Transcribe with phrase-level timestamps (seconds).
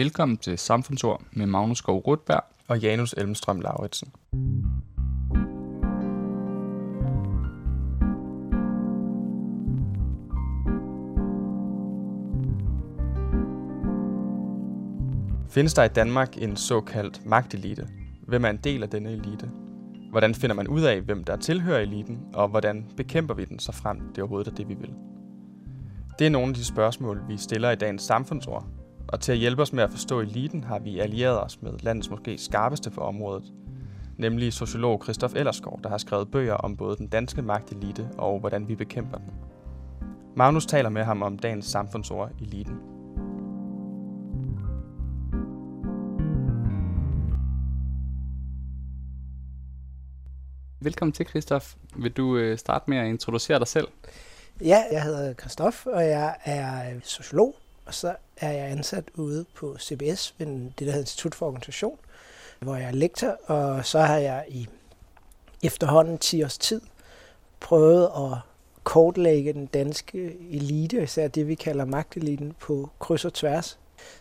[0.00, 4.12] Velkommen til Samfundsord med Magnus Skov Rutberg og Janus Elmstrøm Lauritsen.
[15.50, 17.88] Findes der i Danmark en såkaldt magtelite?
[18.22, 19.50] Hvem er en del af denne elite?
[20.10, 23.72] Hvordan finder man ud af, hvem der tilhører eliten, og hvordan bekæmper vi den, så
[23.72, 24.94] frem det overhovedet er det, vi vil?
[26.18, 28.66] Det er nogle af de spørgsmål, vi stiller i dagens samfundsord,
[29.12, 32.10] og til at hjælpe os med at forstå eliten, har vi allieret os med landets
[32.10, 33.52] måske skarpeste for området,
[34.18, 38.68] nemlig sociolog Christoph Ellerskov, der har skrevet bøger om både den danske magtelite og hvordan
[38.68, 39.32] vi bekæmper den.
[40.36, 42.76] Magnus taler med ham om dagens samfundsord, eliten.
[50.82, 51.66] Velkommen til, Christoph.
[51.96, 53.88] Vil du øh, starte med at introducere dig selv?
[54.60, 57.54] Ja, jeg hedder Christoph, og jeg er sociolog,
[57.90, 61.98] og så er jeg ansat ude på CBS, ved det der hedder Institut for Organisation,
[62.60, 64.68] hvor jeg er lektor, og så har jeg i
[65.62, 66.80] efterhånden 10 års tid
[67.60, 68.38] prøvet at
[68.84, 73.78] kortlægge den danske elite, især det vi kalder magteliten, på kryds og tværs.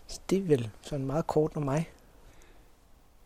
[0.08, 1.90] Så det er vel sådan meget kort om mig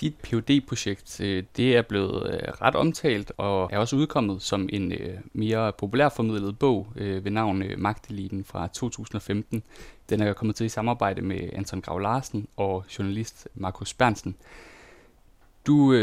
[0.01, 4.69] dit phd projekt øh, det er blevet øh, ret omtalt og er også udkommet som
[4.73, 9.63] en øh, mere populærformidlet bog ved navn Magteliten fra 2015.
[10.09, 14.35] Den er kommet til i samarbejde med Anton Grav Larsen og journalist Markus Bernsen.
[15.67, 15.95] Du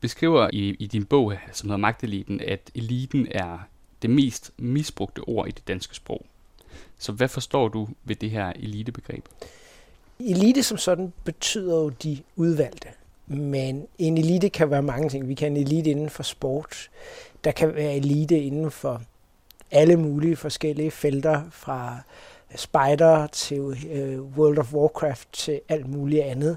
[0.00, 3.58] beskriver i, i din bog, som hedder Magteliten, at eliten er
[4.02, 6.26] det mest misbrugte ord i det danske sprog.
[6.98, 9.24] Så hvad forstår du ved det her elitebegreb?
[10.20, 12.88] Elite som sådan betyder jo de udvalgte.
[13.26, 15.28] Men en elite kan være mange ting.
[15.28, 16.90] Vi kan en elite inden for sport.
[17.44, 19.02] Der kan være elite inden for
[19.70, 21.98] alle mulige forskellige felter, fra
[22.56, 26.56] spider til øh, World of Warcraft til alt muligt andet.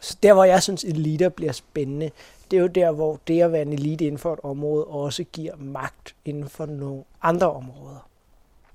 [0.00, 2.10] Så der, hvor jeg synes, eliter bliver spændende,
[2.50, 5.24] det er jo der, hvor det at være en elite inden for et område også
[5.24, 8.08] giver magt inden for nogle andre områder.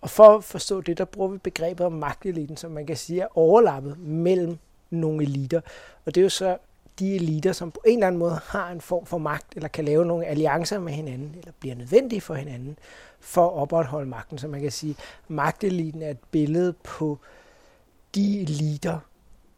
[0.02, 3.22] Og for at forstå det, der bruger vi begrebet om magteliten, som man kan sige
[3.22, 4.58] er overlappet mellem
[4.90, 5.62] nogle eliter.
[6.06, 6.58] Og det er jo så
[7.00, 9.86] de eliter, som på en eller anden måde har en form for magt, eller kan
[9.86, 12.80] lave nogle alliancer med hinanden, eller bliver nødvendige for hinanden,
[13.20, 14.38] for at opretholde magten.
[14.38, 17.20] Så man kan sige, at magteliten er et billede på
[18.16, 19.00] de eliter,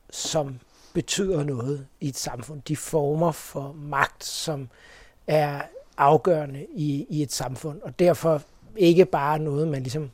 [0.10, 0.60] som
[0.94, 2.62] betyder noget i et samfund.
[2.62, 4.70] De former for magt, som
[5.28, 5.62] er
[5.98, 8.42] afgørende i, i et samfund, og derfor
[8.76, 10.12] ikke bare noget, man ligesom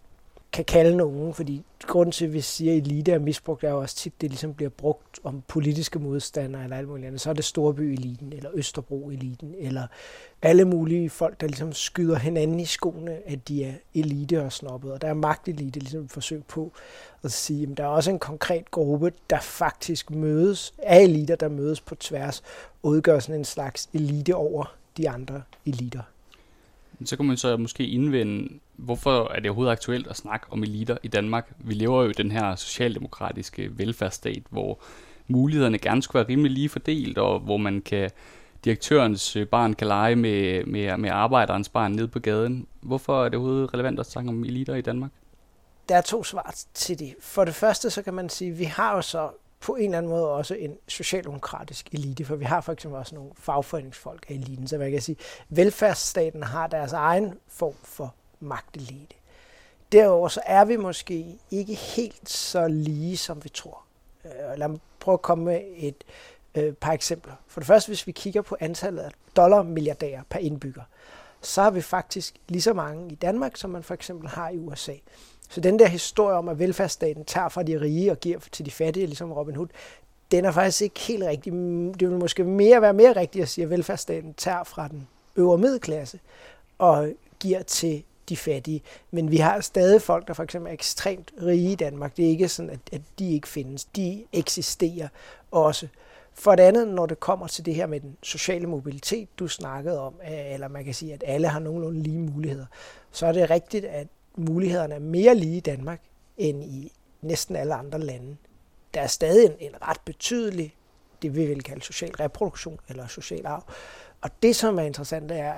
[0.55, 3.81] kan kalde nogen, fordi grunden til, at vi siger, at elite er misbrugt, er jo
[3.81, 7.21] også tit, det ligesom bliver brugt om politiske modstandere eller alt muligt andet.
[7.21, 9.88] Så er det Storby-eliten, eller Østerbro-eliten, eller
[10.41, 14.91] alle mulige folk, der ligesom skyder hinanden i skoene, at de er elite og snobbet.
[14.91, 16.72] Og der er magtelite ligesom et forsøg på
[17.23, 21.49] at sige, at der er også en konkret gruppe, der faktisk mødes, af eliter, der
[21.49, 22.43] mødes på tværs,
[22.83, 26.01] og udgør sådan en slags elite over de andre eliter.
[27.06, 30.97] Så kan man så måske indvende, hvorfor er det overhovedet aktuelt at snakke om eliter
[31.03, 31.51] i Danmark?
[31.59, 34.79] Vi lever jo i den her socialdemokratiske velfærdsstat, hvor
[35.28, 38.11] mulighederne gerne skulle være rimelig lige fordelt, og hvor man kan
[38.66, 42.67] direktørens barn kan lege med, med, med arbejderens barn nede på gaden.
[42.81, 45.11] Hvorfor er det overhovedet relevant at snakke om eliter i Danmark?
[45.89, 47.16] Der er to svar til det.
[47.19, 49.29] For det første, så kan man sige, at vi har jo så
[49.65, 53.15] på en eller anden måde også en socialdemokratisk elite, for vi har for eksempel også
[53.15, 58.13] nogle fagforeningsfolk af eliten, så man kan sige, at velfærdsstaten har deres egen form for
[58.39, 59.15] magtelite.
[59.91, 63.83] Derover så er vi måske ikke helt så lige, som vi tror.
[64.25, 66.03] Øh, lad mig prøve at komme med et
[66.55, 67.33] øh, par eksempler.
[67.47, 70.83] For det første, hvis vi kigger på antallet af dollarmilliardærer per indbygger,
[71.41, 74.57] så har vi faktisk lige så mange i Danmark, som man for eksempel har i
[74.57, 74.93] USA.
[75.50, 78.72] Så den der historie om, at velfærdsstaten tager fra de rige og giver til de
[78.72, 79.67] fattige, ligesom Robin Hood,
[80.31, 81.53] den er faktisk ikke helt rigtig.
[82.00, 85.57] Det vil måske mere være mere rigtigt at sige, at velfærdsstaten tager fra den øvre
[85.57, 86.19] middelklasse
[86.78, 88.81] og giver til de fattige.
[89.11, 92.17] Men vi har stadig folk, der for eksempel er ekstremt rige i Danmark.
[92.17, 93.85] Det er ikke sådan, at, at de ikke findes.
[93.85, 95.07] De eksisterer
[95.51, 95.88] også.
[96.34, 100.02] For det andet, når det kommer til det her med den sociale mobilitet, du snakkede
[100.02, 102.66] om, eller man kan sige, at alle har nogenlunde lige muligheder,
[103.11, 106.02] så er det rigtigt, at mulighederne er mere lige i Danmark
[106.37, 106.91] end i
[107.22, 108.37] næsten alle andre lande.
[108.93, 110.76] Der er stadig en, en ret betydelig,
[111.22, 113.64] det vi vil kalde social reproduktion eller social arv.
[114.22, 115.53] Og det, som er interessant, er,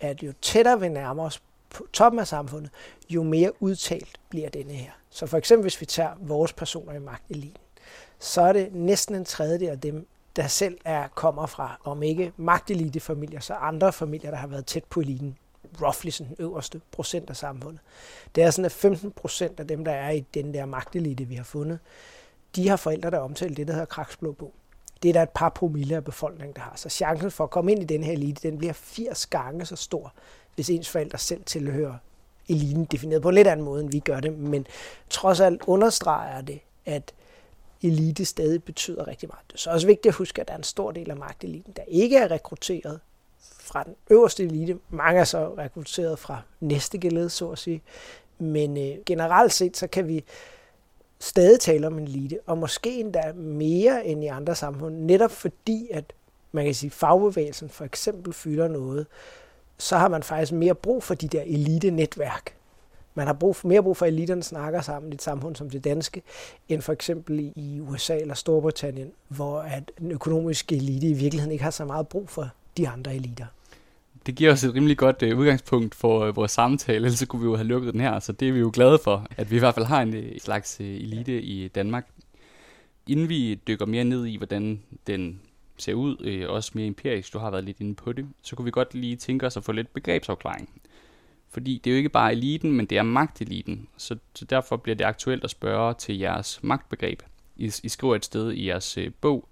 [0.00, 2.70] at jo tættere vi nærmer os på toppen af samfundet,
[3.10, 4.90] jo mere udtalt bliver denne her.
[5.10, 7.56] Så for eksempel, hvis vi tager vores personer i magteliten,
[8.18, 10.06] så er det næsten en tredjedel af dem,
[10.36, 14.84] der selv er kommer fra, om ikke magtelite-familier, så andre familier, der har været tæt
[14.84, 15.38] på eliten
[15.82, 17.80] roughly sådan den øverste procent af samfundet.
[18.34, 21.34] Det er sådan, at 15 procent af dem, der er i den der magtelite, vi
[21.34, 21.78] har fundet,
[22.56, 24.52] de har forældre, der omtaler det, der hedder kraksblå bog.
[25.02, 26.72] Det er der et par promille af befolkningen, der har.
[26.76, 29.76] Så chancen for at komme ind i den her elite, den bliver 80 gange så
[29.76, 30.12] stor,
[30.54, 31.94] hvis ens forældre selv tilhører
[32.48, 34.38] eliten, defineret på en lidt anden måde, end vi gør det.
[34.38, 34.66] Men
[35.10, 37.14] trods alt understreger det, at
[37.82, 39.46] elite stadig betyder rigtig meget.
[39.46, 41.72] Det er så også vigtigt at huske, at der er en stor del af magteliten,
[41.76, 43.00] der ikke er rekrutteret
[43.64, 44.78] fra den øverste elite.
[44.90, 47.82] Mange er så rekrutteret fra næste geled, så at sige.
[48.38, 50.24] Men øh, generelt set, så kan vi
[51.18, 55.88] stadig tale om en elite, og måske endda mere end i andre samfund, netop fordi,
[55.92, 56.04] at
[56.52, 59.06] man kan sige, fagbevægelsen for eksempel fylder noget,
[59.78, 62.54] så har man faktisk mere brug for de der elite-netværk.
[63.14, 65.70] Man har brug for, mere brug for, at eliterne snakker sammen i et samfund som
[65.70, 66.22] det danske,
[66.68, 71.64] end for eksempel i USA eller Storbritannien, hvor at den økonomiske elite i virkeligheden ikke
[71.64, 73.46] har så meget brug for de andre eliter.
[74.26, 77.42] Det giver os et rimelig godt øh, udgangspunkt for øh, vores samtale, ellers så kunne
[77.42, 79.56] vi jo have lukket den her, så det er vi jo glade for, at vi
[79.56, 82.06] i hvert fald har en øh, slags øh, elite i Danmark.
[83.06, 85.40] Inden vi dykker mere ned i, hvordan den
[85.76, 88.64] ser ud, øh, også mere empirisk, du har været lidt inde på det, så kunne
[88.64, 90.70] vi godt lige tænke os at få lidt begrebsafklaring.
[91.50, 93.88] Fordi det er jo ikke bare eliten, men det er magteliten.
[93.96, 97.22] Så, så derfor bliver det aktuelt at spørge til jeres magtbegreb.
[97.56, 99.48] I, I skriver et sted i jeres øh, bog,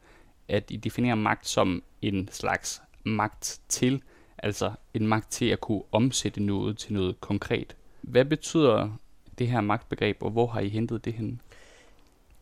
[0.48, 4.02] at I definerer magt som en slags magt til,
[4.38, 7.76] altså en magt til at kunne omsætte noget til noget konkret.
[8.02, 8.90] Hvad betyder
[9.38, 11.40] det her magtbegreb, og hvor har I hentet det hen?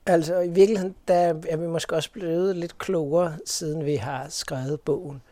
[0.06, 4.80] Altså i virkeligheden, der er vi måske også blevet lidt klogere, siden vi har skrevet
[4.80, 5.22] bogen.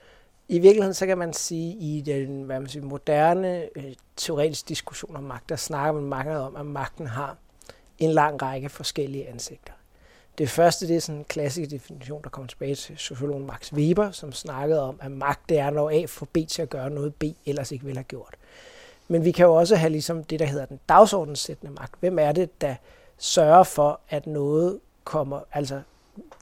[0.49, 5.17] I virkeligheden, så kan man sige, i den hvad man siger, moderne øh, teoretiske diskussion
[5.17, 7.37] om magt, der snakker man mange om, at magten har
[7.99, 9.73] en lang række forskellige ansigter.
[10.39, 14.11] Det første det er sådan en klassisk definition, der kommer tilbage til sociologen Max Weber,
[14.11, 17.15] som snakkede om, at magt det er, når A får B til at gøre noget,
[17.15, 18.35] B ellers ikke ville have gjort.
[19.09, 21.95] Men vi kan jo også have ligesom det, der hedder den dagsordenssættende magt.
[22.01, 22.75] Hvem er det, der
[23.19, 25.81] sørger for, at noget kommer, altså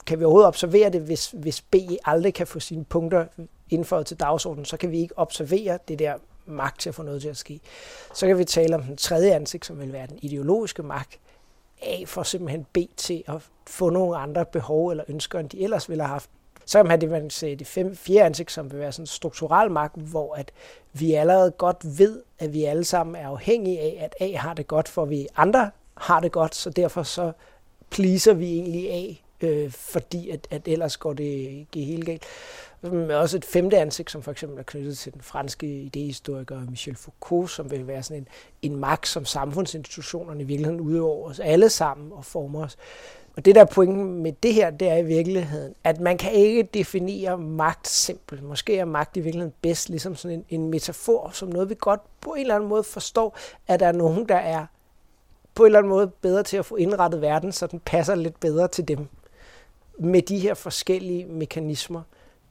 [0.06, 3.26] kan vi overhovedet observere det, hvis, hvis B aldrig kan få sine punkter
[3.70, 6.14] indføjet til dagsordenen, så kan vi ikke observere det der
[6.46, 7.60] magt til at få noget til at ske.
[8.14, 11.18] Så kan vi tale om den tredje ansigt, som vil være den ideologiske magt,
[11.86, 15.88] A for simpelthen B til at få nogle andre behov eller ønsker, end de ellers
[15.88, 16.30] ville have haft.
[16.64, 19.02] Så kan man have det, man siger, det fem, fjerde ansigt, som vil være sådan
[19.02, 20.52] en strukturel magt, hvor at
[20.92, 24.66] vi allerede godt ved, at vi alle sammen er afhængige af, at A har det
[24.66, 27.32] godt, for vi andre har det godt, så derfor så
[27.90, 32.24] pleaser vi egentlig A, øh, fordi at, at ellers går det, det helt galt.
[32.82, 36.96] Men også et femte ansigt, som for eksempel er knyttet til den franske idehistoriker Michel
[36.96, 38.28] Foucault, som vil være sådan en,
[38.62, 42.76] en magt, som samfundsinstitutionerne i virkeligheden udøver os alle sammen og former os.
[43.36, 46.62] Og det der pointen med det her, det er i virkeligheden, at man kan ikke
[46.62, 48.42] definere magt simpelt.
[48.42, 52.00] Måske er magt i virkeligheden bedst ligesom sådan en, en metafor, som noget vi godt
[52.20, 53.38] på en eller anden måde forstår,
[53.68, 54.66] at der er nogen, der er
[55.54, 58.40] på en eller anden måde bedre til at få indrettet verden, så den passer lidt
[58.40, 59.06] bedre til dem
[59.98, 62.02] med de her forskellige mekanismer.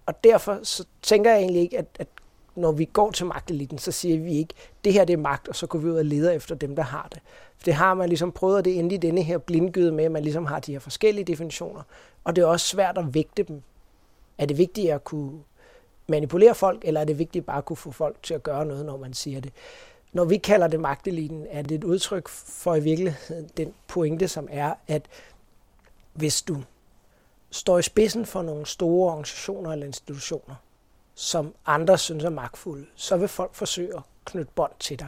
[0.05, 2.07] Og derfor så tænker jeg egentlig ikke, at, at
[2.55, 4.53] når vi går til magteliten, så siger vi ikke,
[4.83, 6.83] det her det er magt, og så går vi ud og leder efter dem, der
[6.83, 7.21] har det.
[7.57, 10.23] For det har man ligesom prøvet det ind i denne her blindgyde med, at man
[10.23, 11.81] ligesom har de her forskellige definitioner,
[12.23, 13.61] og det er også svært at vægte dem.
[14.37, 15.39] Er det vigtigt at kunne
[16.07, 18.85] manipulere folk, eller er det vigtigt bare at kunne få folk til at gøre noget,
[18.85, 19.51] når man siger det?
[20.13, 24.47] Når vi kalder det magteliten, er det et udtryk for i virkeligheden den pointe, som
[24.51, 25.05] er, at
[26.13, 26.57] hvis du
[27.55, 30.55] står i spidsen for nogle store organisationer eller institutioner,
[31.15, 35.07] som andre synes er magtfulde, så vil folk forsøge at knytte bånd til dig.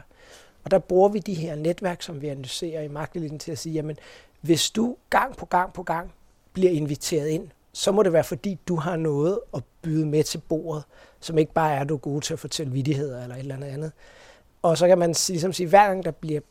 [0.63, 3.73] Og der bruger vi de her netværk, som vi analyserer i magteliten til at sige,
[3.73, 3.97] jamen
[4.41, 6.13] hvis du gang på gang på gang
[6.53, 10.37] bliver inviteret ind, så må det være fordi, du har noget at byde med til
[10.37, 10.83] bordet,
[11.19, 13.55] som ikke bare er, at du er god til at fortælle vidigheder eller et eller
[13.55, 13.91] andet andet.
[14.61, 16.41] Og så kan man ligesom sige, hver gang der bliver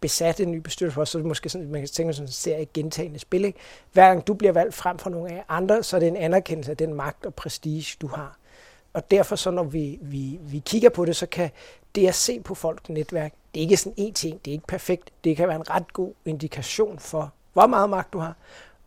[0.00, 2.66] besat en ny bestyrelse, så er det måske sådan, man kan tænke sådan en serie
[2.74, 3.44] gentagende spil.
[3.44, 3.58] Ikke?
[3.92, 6.70] Hver gang du bliver valgt frem for nogle af andre, så er det en anerkendelse
[6.70, 8.38] af den magt og prestige, du har.
[8.92, 11.50] Og derfor så, når vi, vi, vi kigger på det, så kan
[11.94, 14.66] det at se på folk netværk, det er ikke sådan en ting, det er ikke
[14.66, 15.10] perfekt.
[15.24, 18.36] Det kan være en ret god indikation for, hvor meget magt du har.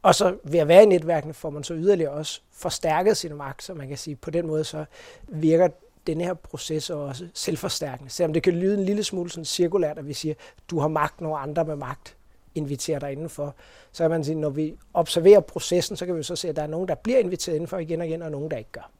[0.02, 3.64] Og så ved at være i netværkene, får man så yderligere også forstærket sin magt,
[3.64, 4.86] så man kan sige, på den måde så
[5.28, 5.68] virker
[6.10, 8.12] den her proces er også selvforstærkende.
[8.12, 10.34] Selvom det kan lyde en lille smule sådan cirkulært, at vi siger,
[10.70, 12.16] du har magt, når andre med magt
[12.56, 13.56] inviterer dig indenfor.
[13.92, 16.62] Så kan man sige, når vi observerer processen, så kan vi så se, at der
[16.62, 18.92] er nogen, der bliver inviteret indenfor igen og igen, og nogen, der ikke gør.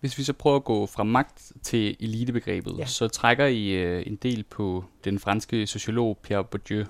[0.00, 2.86] Hvis vi så prøver at gå fra magt til elitebegrebet, ja.
[2.86, 6.84] så trækker I øh, en del på den franske sociolog Pierre Bourdieu.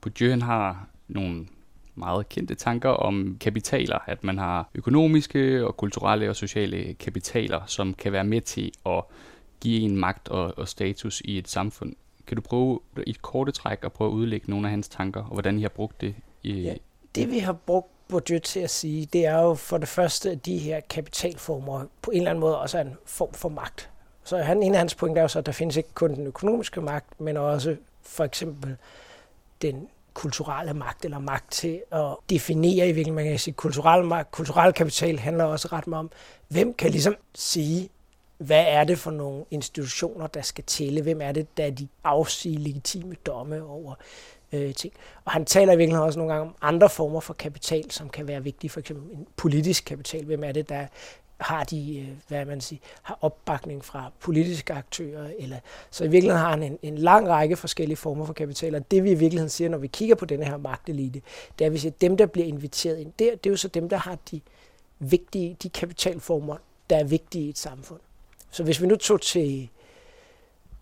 [0.00, 1.46] Bourdieu han har nogle
[1.94, 7.94] meget kendte tanker om kapitaler, at man har økonomiske og kulturelle og sociale kapitaler, som
[7.94, 9.02] kan være med til at
[9.60, 11.94] give en magt og, og status i et samfund.
[12.26, 15.20] Kan du prøve i et korte træk at prøve at udlægge nogle af hans tanker,
[15.20, 16.74] og hvordan I har brugt det i, ja.
[17.14, 20.46] Det vi har brugt Bourdieu til at sige, det er jo for det første, at
[20.46, 23.90] de her kapitalformer på en eller anden måde også er en form for magt.
[24.24, 26.26] Så han, en af hans pointer er jo så, at der findes ikke kun den
[26.26, 28.76] økonomiske magt, men også for eksempel
[29.62, 34.30] den kulturelle magt, eller magt til at definere i hvilken man kan sige, kulturel magt,
[34.30, 36.10] kulturel kapital handler også ret meget om,
[36.48, 37.88] hvem kan ligesom sige,
[38.38, 41.02] hvad er det for nogle institutioner, der skal tælle?
[41.02, 43.94] Hvem er det, der de afsiger legitime domme over
[44.52, 44.94] øh, ting?
[45.24, 48.28] Og han taler i virkeligheden også nogle gange om andre former for kapital, som kan
[48.28, 48.70] være vigtige.
[48.70, 50.24] For eksempel en politisk kapital.
[50.24, 50.86] Hvem er det, der
[51.38, 55.30] har de, øh, hvad man siger, har opbakning fra politiske aktører.
[55.38, 55.58] Eller,
[55.90, 59.04] så i virkeligheden har han en, en lang række forskellige former for kapital, og det
[59.04, 61.22] vi i virkeligheden siger, når vi kigger på denne her magtelite,
[61.58, 63.56] det er, at vi siger, at dem, der bliver inviteret ind, der, det er jo
[63.56, 64.40] så dem, der har de
[64.98, 66.56] vigtige, de kapitalformer,
[66.90, 68.00] der er vigtige i et samfund.
[68.50, 69.68] Så hvis vi nu tog til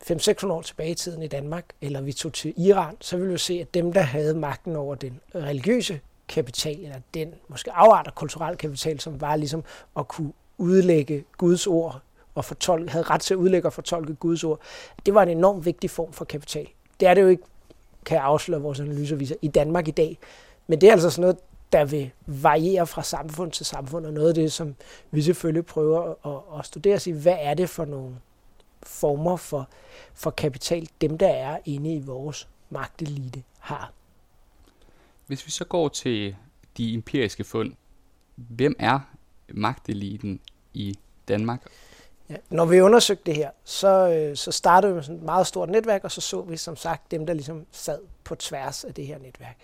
[0.04, 3.38] 500-600 år tilbage i tiden i Danmark, eller vi tog til Iran, så ville vi
[3.38, 8.14] se, at dem, der havde magten over den religiøse kapital, eller den måske afart af
[8.14, 9.64] kulturel kapital, som var ligesom
[9.96, 10.32] at kunne
[10.62, 12.00] udlægge Guds ord
[12.34, 14.60] og fortolke, havde ret til at udlægge og fortolke Guds ord,
[15.06, 16.68] det var en enormt vigtig form for kapital.
[17.00, 17.42] Det er det jo ikke,
[18.06, 20.18] kan jeg afsløre vores analyser viser, i Danmark i dag.
[20.66, 21.36] Men det er altså sådan noget,
[21.72, 24.74] der vil variere fra samfund til samfund, og noget af det, som
[25.10, 28.16] vi selvfølgelig prøver at, at studere, og sige, hvad er det for nogle
[28.82, 29.68] former for,
[30.14, 33.92] for kapital, dem der er inde i vores magtelite har.
[35.26, 36.36] Hvis vi så går til
[36.76, 37.72] de empiriske fund,
[38.36, 39.00] hvem er
[39.48, 40.40] magteliten
[40.74, 40.98] i
[41.28, 41.62] Danmark?
[42.30, 45.46] Ja, når vi undersøgte det her, så, øh, så startede vi med sådan et meget
[45.46, 48.94] stort netværk, og så så vi som sagt dem, der ligesom sad på tværs af
[48.94, 49.56] det her netværk.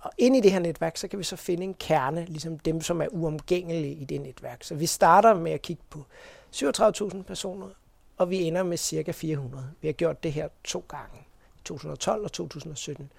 [0.00, 2.80] Og ind i det her netværk, så kan vi så finde en kerne, ligesom dem,
[2.80, 4.64] som er uomgængelige i det netværk.
[4.64, 6.04] Så vi starter med at kigge på
[6.56, 7.68] 37.000 personer,
[8.16, 9.70] og vi ender med cirka 400.
[9.80, 11.18] Vi har gjort det her to gange,
[11.64, 13.12] 2012 og 2017.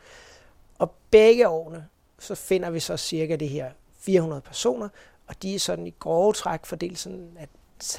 [0.80, 1.88] Og begge årene,
[2.20, 4.90] så finder vi så cirka det her 400 personer,
[5.28, 7.50] og de er sådan i grove træk fordelt sådan, at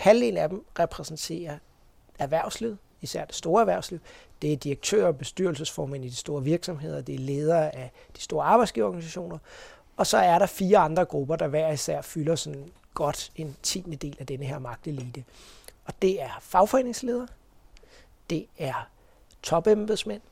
[0.01, 1.59] halvdelen af dem repræsenterer
[2.19, 4.01] erhvervslivet, især det store erhvervsliv.
[4.43, 8.45] Det er direktører og bestyrelsesformænd i de store virksomheder, det er ledere af de store
[8.45, 9.39] arbejdsgiverorganisationer,
[9.97, 13.97] og så er der fire andre grupper, der hver især fylder sådan godt en tiende
[13.97, 15.25] del af denne her magtelite.
[15.85, 17.29] Og det er fagforeningsledere,
[18.31, 18.89] det er
[19.43, 20.23] topembedsmænd,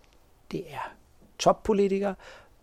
[0.51, 0.95] det er
[1.39, 2.15] toppolitikere,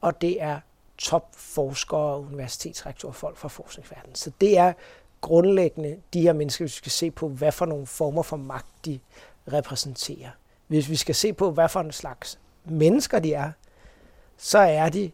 [0.02, 0.60] og det er
[0.98, 4.16] topforskere og universitetsrektorer, folk fra forskningsverdenen.
[4.16, 4.74] Så det er
[5.22, 9.00] grundlæggende de her mennesker, vi skal se på, hvad for nogle former for magt de
[9.54, 10.30] repræsenterer.
[10.68, 13.52] Hvis vi skal se på, hvad for en slags mennesker de er,
[14.38, 15.12] så er de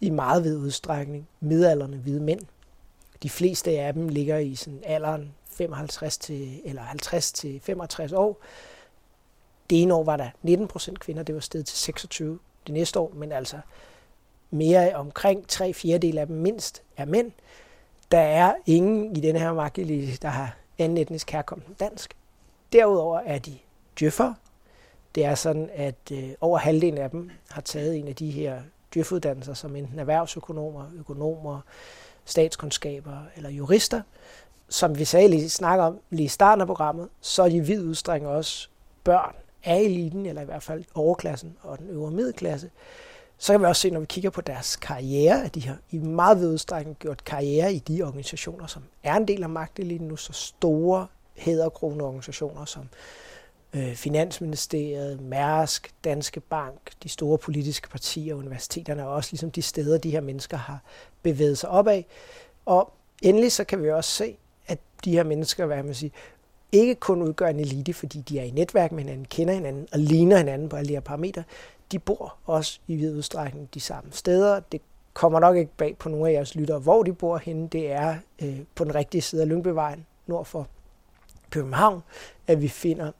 [0.00, 2.40] i meget vid udstrækning midalderne hvide mænd.
[3.22, 8.40] De fleste af dem ligger i sådan alderen 55 til, eller 50 til 65 år.
[9.70, 12.98] Det ene år var der 19 procent kvinder, det var stedet til 26 det næste
[12.98, 13.60] år, men altså
[14.50, 17.32] mere omkring tre fjerdedel af dem mindst er mænd.
[18.12, 22.14] Der er ingen i den her magtelite, der har anden etnisk herkomst end dansk.
[22.72, 23.58] Derudover er de
[24.00, 24.34] djøffere.
[25.14, 28.60] Det er sådan, at øh, over halvdelen af dem har taget en af de her
[28.94, 31.60] djøfuddannelser, som enten erhvervsøkonomer, økonomer,
[32.24, 34.02] statskundskaber eller jurister.
[34.68, 37.84] Som vi sagde lige snakker om lige i starten af programmet, så er de vid
[37.84, 38.68] udstrækning også
[39.04, 42.70] børn af eliten, eller i hvert fald overklassen og den øvre middelklasse.
[43.42, 45.98] Så kan vi også se, når vi kigger på deres karriere, at de har i
[45.98, 50.16] meget vid udstrækning gjort karriere i de organisationer, som er en del af magteliten nu,
[50.16, 52.88] så store hæderkronede organisationer som
[53.74, 59.98] øh, Finansministeriet, Mærsk, Danske Bank, de store politiske partier universiteterne er også ligesom de steder,
[59.98, 60.82] de her mennesker har
[61.22, 62.06] bevæget sig op af.
[62.66, 62.92] Og
[63.22, 66.12] endelig så kan vi også se, at de her mennesker, hvad man sige,
[66.72, 69.98] ikke kun udgør en elite, fordi de er i netværk med hinanden, kender hinanden og
[69.98, 71.42] ligner hinanden på alle de her parametre,
[71.92, 74.60] de bor også i vid udstrækning de samme steder.
[74.60, 74.80] Det
[75.12, 77.68] kommer nok ikke bag på nogle af jeres lyttere, hvor de bor henne.
[77.68, 80.68] Det er øh, på den rigtige side af Lyngbyvejen, nord for
[81.50, 82.02] København,
[82.46, 83.12] at vi finder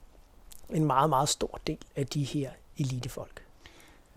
[0.69, 3.41] en meget, meget stor del af de her elitefolk.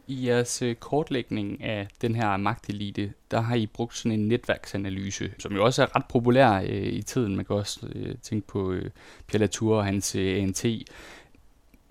[0.06, 5.32] I jeres øh, kortlægning af den her magtelite, der har I brugt sådan en netværksanalyse,
[5.38, 7.36] som jo også er ret populær øh, i tiden.
[7.36, 8.90] Man kan også øh, tænke på øh,
[9.26, 10.64] Pierre Latour og hans øh, ANT.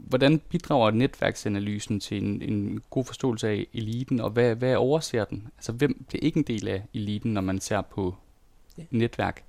[0.04, 5.48] Hvordan bidrager netværksanalysen til en, en god forståelse af eliten, og hvad, hvad overser den?
[5.58, 8.16] Altså, hvem bliver ikke en del af eliten, når man ser på
[8.78, 8.84] ja.
[8.92, 9.44] netværk?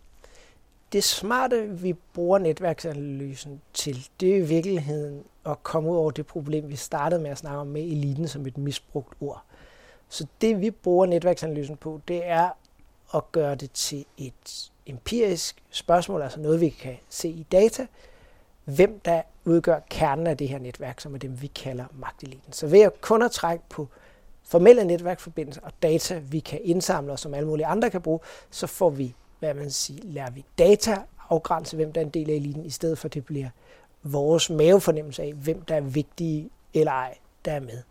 [0.92, 6.26] Det smarte, vi bruger netværksanalysen til, det er i virkeligheden at komme ud over det
[6.26, 9.44] problem, vi startede med at snakke om med eliten som et misbrugt ord.
[10.08, 12.50] Så det, vi bruger netværksanalysen på, det er
[13.14, 17.86] at gøre det til et empirisk spørgsmål, altså noget, vi kan se i data,
[18.64, 22.52] hvem der udgør kernen af det her netværk, som er dem, vi kalder magteliten.
[22.52, 23.88] Så ved at kun at trække på
[24.44, 28.20] formelle netværksforbindelser og data, vi kan indsamle, og som alle mulige andre kan bruge,
[28.50, 30.96] så får vi, hvad man siger, lærer vi data
[31.30, 33.48] afgrænse, hvem der er en del af eliten, i stedet for at det bliver
[34.02, 37.82] vores mavefornemmelse af, hvem der er vigtige eller ej, der er med.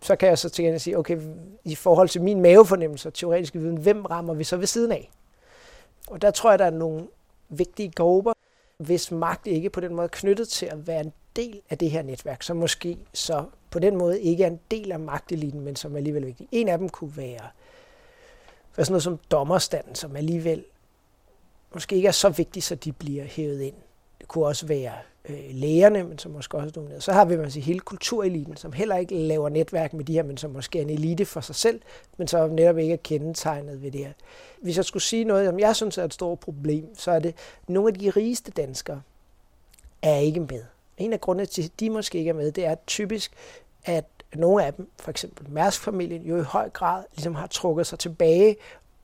[0.00, 1.18] Så kan jeg så til sige, okay,
[1.64, 5.10] i forhold til min mavefornemmelse og teoretiske viden, hvem rammer vi så ved siden af?
[6.06, 7.06] Og der tror jeg, der er nogle
[7.48, 8.32] vigtige grupper,
[8.82, 11.90] hvis magt ikke på den måde er knyttet til at være en del af det
[11.90, 15.76] her netværk, som måske så på den måde ikke er en del af magteliten, men
[15.76, 16.48] som er alligevel vigtig.
[16.52, 17.48] En af dem kunne være
[18.72, 20.64] for sådan noget som dommerstanden, som alligevel
[21.74, 23.74] måske ikke er så vigtig, så de bliver hævet ind.
[24.22, 24.92] Det kunne også være
[25.28, 27.02] øh, lægerne, men som måske også er domineret.
[27.02, 30.22] Så har vi man siger, hele kultureliten, som heller ikke laver netværk med de her,
[30.22, 31.80] men som måske er en elite for sig selv,
[32.16, 34.12] men som netop ikke er kendetegnet ved det her.
[34.60, 37.28] Hvis jeg skulle sige noget, som jeg synes er et stort problem, så er det,
[37.62, 39.02] at nogle af de rigeste danskere
[40.02, 40.62] er ikke med.
[40.98, 43.32] En af grundene til, at de måske ikke er med, det er typisk,
[43.84, 47.98] at nogle af dem, for eksempel Mærsk-familien, jo i høj grad ligesom har trukket sig
[47.98, 48.56] tilbage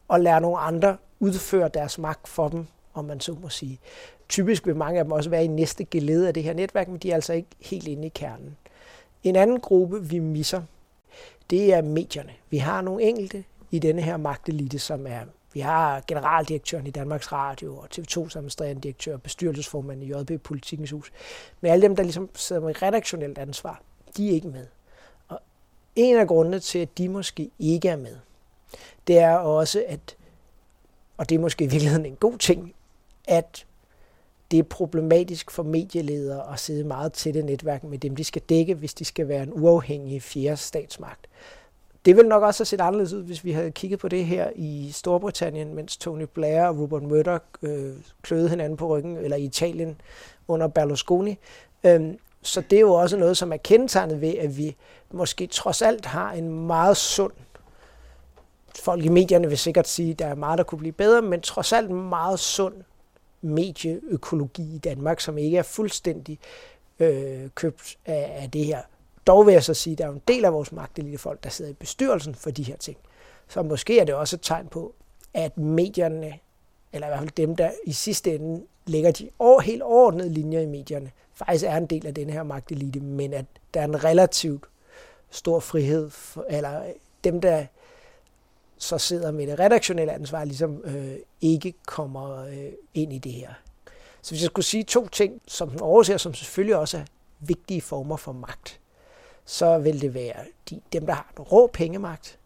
[0.09, 3.81] og lærer nogle andre udføre deres magt for dem, om man så må sige.
[4.29, 6.99] Typisk vil mange af dem også være i næste geled af det her netværk, men
[6.99, 8.57] de er altså ikke helt inde i kernen.
[9.25, 10.63] En anden gruppe, vi misser,
[11.51, 12.33] det er medierne.
[12.51, 15.21] Vi har nogle enkelte i denne her magtelite, som er
[15.53, 20.91] vi har generaldirektøren i Danmarks Radio og TV2 administrerende direktør og bestyrelsesformand i JB Politikens
[20.91, 21.13] Hus.
[21.61, 23.83] Men alle dem, der ligesom sidder med redaktionelt ansvar,
[24.17, 24.67] de er ikke med.
[25.29, 25.41] Og
[25.97, 28.17] en af grundene til, at de måske ikke er med,
[29.07, 30.17] det er også, at,
[31.17, 32.75] og det er måske i virkeligheden en god ting,
[33.29, 33.67] at
[34.51, 38.43] det er problematisk for medieledere at sidde meget tæt i netværk med dem, de skal
[38.43, 41.27] dække, hvis de skal være en uafhængig fjerde statsmagt.
[42.05, 44.51] Det ville nok også have set anderledes ud, hvis vi havde kigget på det her
[44.57, 49.45] i Storbritannien, mens Tony Blair og Rupert Murdoch øh, kløede hinanden på ryggen, eller i
[49.45, 50.01] Italien
[50.49, 51.39] under Berlusconi.
[51.85, 54.77] Øhm, så det er jo også noget, som er kendetegnet ved, at vi
[55.11, 57.33] måske trods alt har en meget sund
[58.83, 61.41] folk i medierne vil sikkert sige, at der er meget, der kunne blive bedre, men
[61.41, 62.75] trods alt meget sund
[63.41, 66.39] medieøkologi i Danmark, som ikke er fuldstændig
[66.99, 68.83] øh, købt af, af det her.
[69.27, 71.51] Dog vil jeg så sige, at der er en del af vores magtelite folk, der
[71.51, 72.97] sidder i bestyrelsen for de her ting.
[73.49, 74.95] Så måske er det også et tegn på,
[75.35, 76.39] at medierne,
[76.93, 80.61] eller i hvert fald dem, der i sidste ende lægger de over, helt overordnede linjer
[80.61, 84.05] i medierne, faktisk er en del af den her magtelite, men at der er en
[84.05, 84.65] relativt
[85.31, 86.83] stor frihed, for, eller
[87.25, 87.67] dem, der
[88.79, 93.51] så sidder med det redaktionelle ansvar, ligesom øh, ikke kommer øh, ind i det her.
[94.23, 97.05] Så hvis jeg skulle sige to ting, som den overser, som selvfølgelig også er
[97.41, 98.81] vigtige former for magt,
[99.45, 102.39] så vil det være de, dem, der har en rå pengemagt.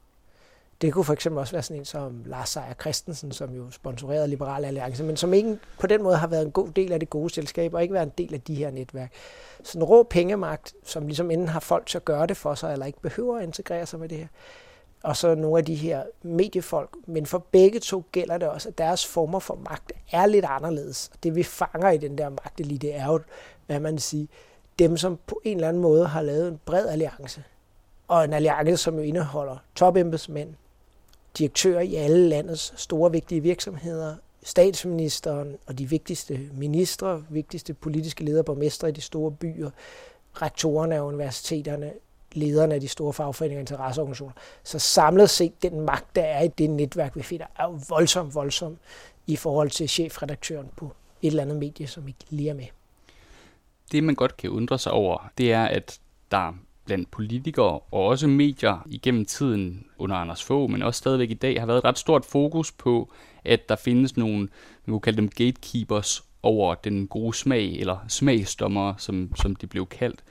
[0.81, 4.29] Det kunne for eksempel også være sådan en som Lars Seier Christensen, som jo sponsorerede
[4.29, 7.11] Liberale Alliance, men som ikke på den måde har været en god del af det
[7.11, 9.13] gode selskab, og ikke været en del af de her netværk.
[9.63, 12.73] Så en rå pengemagt, som ligesom enten har folk til at gøre det for sig,
[12.73, 14.27] eller ikke behøver at integrere sig med det her,
[15.03, 16.91] og så nogle af de her mediefolk.
[17.07, 21.11] Men for begge to gælder det også, at deres former for magt er lidt anderledes.
[21.23, 23.21] Det vi fanger i den der magtelite er jo,
[23.67, 24.27] hvad man siger,
[24.79, 27.45] dem som på en eller anden måde har lavet en bred alliance.
[28.09, 30.55] Og en alliance, som jo indeholder topembedsmænd,
[31.39, 38.45] direktører i alle landets store vigtige virksomheder, statsministeren og de vigtigste ministre, vigtigste politiske ledere,
[38.45, 39.71] borgmestre i de store byer,
[40.33, 41.93] rektorerne af universiteterne,
[42.37, 44.33] lederne af de store fagforeninger og interesseorganisationer.
[44.65, 48.35] Så samlet set, den magt, der er i det netværk, vi finder, er jo voldsomt,
[48.35, 48.77] voldsom
[49.27, 50.93] i forhold til chefredaktøren på
[51.23, 52.67] et eller andet medie, som ikke lige er med.
[53.93, 56.53] Det, man godt kan undre sig over, det er, at der
[56.85, 61.61] blandt politikere og også medier igennem tiden under Anders Fogh, men også stadigvæk i dag,
[61.61, 63.13] har været et ret stort fokus på,
[63.45, 64.39] at der findes nogle,
[64.85, 69.87] man kunne kalde dem gatekeepers over den gode smag, eller smagsdommer, som, som de blev
[69.87, 70.25] kaldt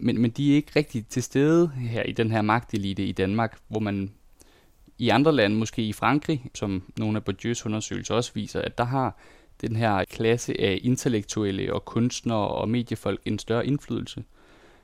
[0.00, 3.58] men, men de er ikke rigtig til stede her i den her magtelite i Danmark,
[3.68, 4.10] hvor man
[4.98, 8.84] i andre lande, måske i Frankrig, som nogle af Bourdieu's undersøgelser også viser, at der
[8.84, 9.16] har
[9.60, 14.24] den her klasse af intellektuelle og kunstnere og mediefolk en større indflydelse.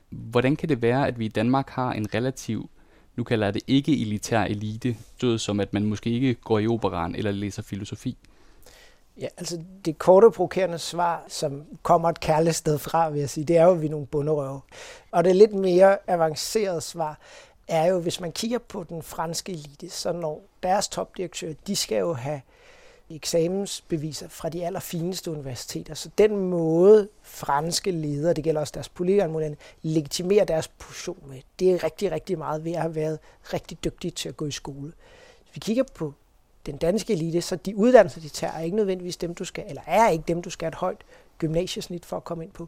[0.09, 2.69] Hvordan kan det være, at vi i Danmark har en relativ,
[3.15, 6.67] nu kalder jeg det ikke elitær elite, død som at man måske ikke går i
[6.67, 8.17] operan eller læser filosofi?
[9.21, 13.45] Ja, altså det korte provokerende svar, som kommer et kærligt sted fra, vil jeg sige,
[13.45, 14.61] det er jo, at vi er nogle bunderøve.
[15.11, 17.19] Og det lidt mere avancerede svar
[17.67, 21.97] er jo, hvis man kigger på den franske elite, så når deres topdirektører, de skal
[21.97, 22.41] jo have
[23.09, 25.93] eksamensbeviser fra de allerfineste universiteter.
[25.93, 31.71] Så den måde franske ledere, det gælder også deres politikere, legitimerer deres position med, det
[31.71, 33.19] er rigtig, rigtig meget ved at have været
[33.53, 34.93] rigtig dygtige til at gå i skole.
[35.43, 36.13] Hvis vi kigger på
[36.67, 39.81] den danske elite, så de uddannelser, de tager, er ikke nødvendigvis dem, du skal, eller
[39.87, 40.97] er ikke dem, du skal have et højt
[41.37, 42.67] gymnasiesnit for at komme ind på.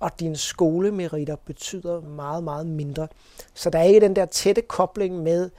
[0.00, 3.08] og dine skolemeritter betyder meget, meget mindre.
[3.54, 5.50] Så der er ikke den der tætte kobling med,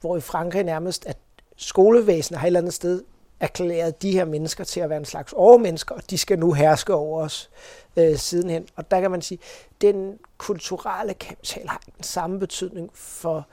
[0.00, 1.16] hvor i Frankrig nærmest, at
[1.56, 3.02] skolevæsenet har et eller andet sted
[3.40, 6.94] erklæret de her mennesker til at være en slags overmennesker, og de skal nu herske
[6.94, 7.50] over os
[7.96, 8.66] øh, sidenhen.
[8.76, 9.38] Og der kan man sige,
[9.70, 13.46] at den kulturelle kapital har den samme betydning for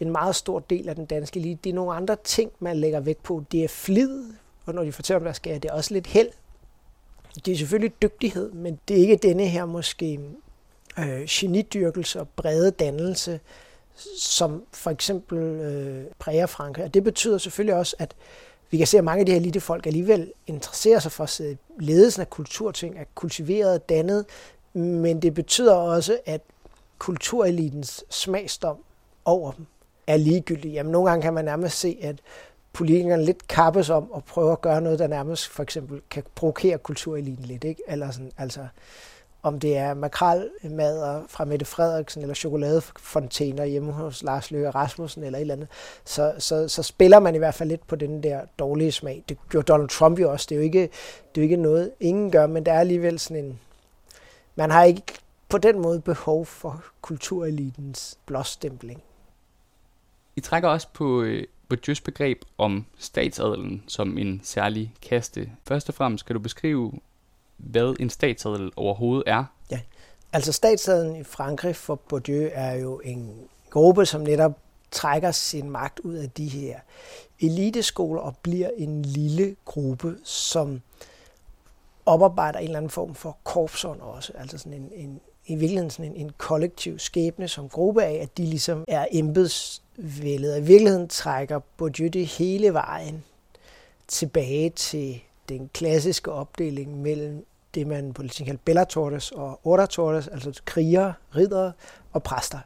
[0.00, 1.60] en meget stor del af den danske elite.
[1.64, 3.44] Det er nogle andre ting, man lægger vægt på.
[3.52, 4.24] Det er flid,
[4.66, 6.28] og når de fortæller, om hvad skal det er også lidt held.
[7.44, 10.20] Det er selvfølgelig dygtighed, men det er ikke denne her måske
[10.98, 13.40] øh, genidyrkelse og brede dannelse,
[14.18, 16.84] som for eksempel øh, præger Frankrig.
[16.84, 18.14] Og det betyder selvfølgelig også, at
[18.70, 21.28] vi kan se, at mange af de her elitefolk alligevel interesserer sig for
[21.80, 24.26] ledelsen af kulturting, er kultiveret, dannet,
[24.72, 26.40] men det betyder også, at
[26.98, 28.76] kulturelitens smagsdom
[29.24, 29.66] over dem
[30.06, 30.72] er ligegyldig.
[30.72, 32.16] Jamen, nogle gange kan man nærmest se, at
[32.72, 36.78] politikerne lidt kappes om at prøve at gøre noget, der nærmest for eksempel kan provokere
[36.78, 37.64] kultureliten lidt.
[37.64, 37.82] Ikke?
[37.88, 38.66] Eller sådan, altså,
[39.42, 45.38] om det er makralmadder fra Mette Frederiksen, eller chokoladefontæner hjemme hos Lars Løkke Rasmussen, eller
[45.38, 45.68] et eller andet,
[46.04, 49.24] så, så, så spiller man i hvert fald lidt på den der dårlige smag.
[49.28, 50.46] Det gjorde Donald Trump jo også.
[50.48, 50.88] Det er jo ikke, det
[51.34, 53.60] er jo ikke noget, ingen gør, men der er alligevel sådan en...
[54.56, 55.02] Man har ikke
[55.48, 59.02] på den måde behov for kulturelitens blåstempling.
[60.36, 61.44] I trækker også på øh,
[61.74, 65.50] Bourdieu's begreb om statsadelen som en særlig kaste.
[65.68, 66.92] Først og fremmest skal du beskrive,
[67.56, 69.44] hvad en statsadel overhovedet er.
[69.70, 69.80] Ja,
[70.32, 74.58] altså statsadelen i Frankrig for Bourdieu er jo en gruppe, som netop
[74.90, 76.80] trækker sin magt ud af de her
[77.40, 80.80] eliteskoler og bliver en lille gruppe, som
[82.06, 86.12] oparbejder en eller anden form for korpsånd også, altså sådan en, en i virkeligheden sådan
[86.12, 89.06] en, en kollektiv skæbne som gruppe af, at de ligesom er
[89.96, 90.52] vældet.
[90.52, 93.24] Og i virkeligheden trækker Bourdieu det hele vejen
[94.08, 100.62] tilbage til den klassiske opdeling mellem det, man på latin kalder bellatortes og ordatortes, altså
[100.64, 101.72] krigere, riddere
[102.12, 102.58] og præster.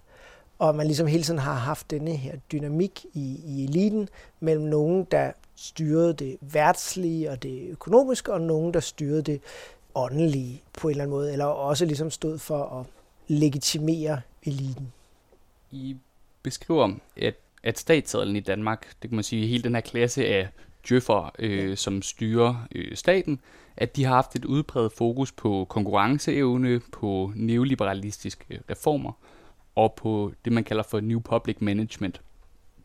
[0.59, 4.09] Og man ligesom hele tiden har haft denne her dynamik i, i eliten
[4.41, 9.41] mellem nogen, der styrede det værtslige og det økonomiske, og nogen, der styrede det
[9.95, 12.87] åndelige på en eller anden måde, eller også ligesom stod for at
[13.29, 14.93] legitimere eliten.
[15.71, 15.97] I
[16.42, 20.48] beskriver, at, at statsadelen i Danmark, det kan man sige, hele den her klasse af
[20.88, 23.40] djøffer, øh, som styrer øh, staten,
[23.77, 29.12] at de har haft et udbredt fokus på konkurrenceevne, på neoliberalistiske reformer
[29.74, 32.20] og på det, man kalder for New Public Management.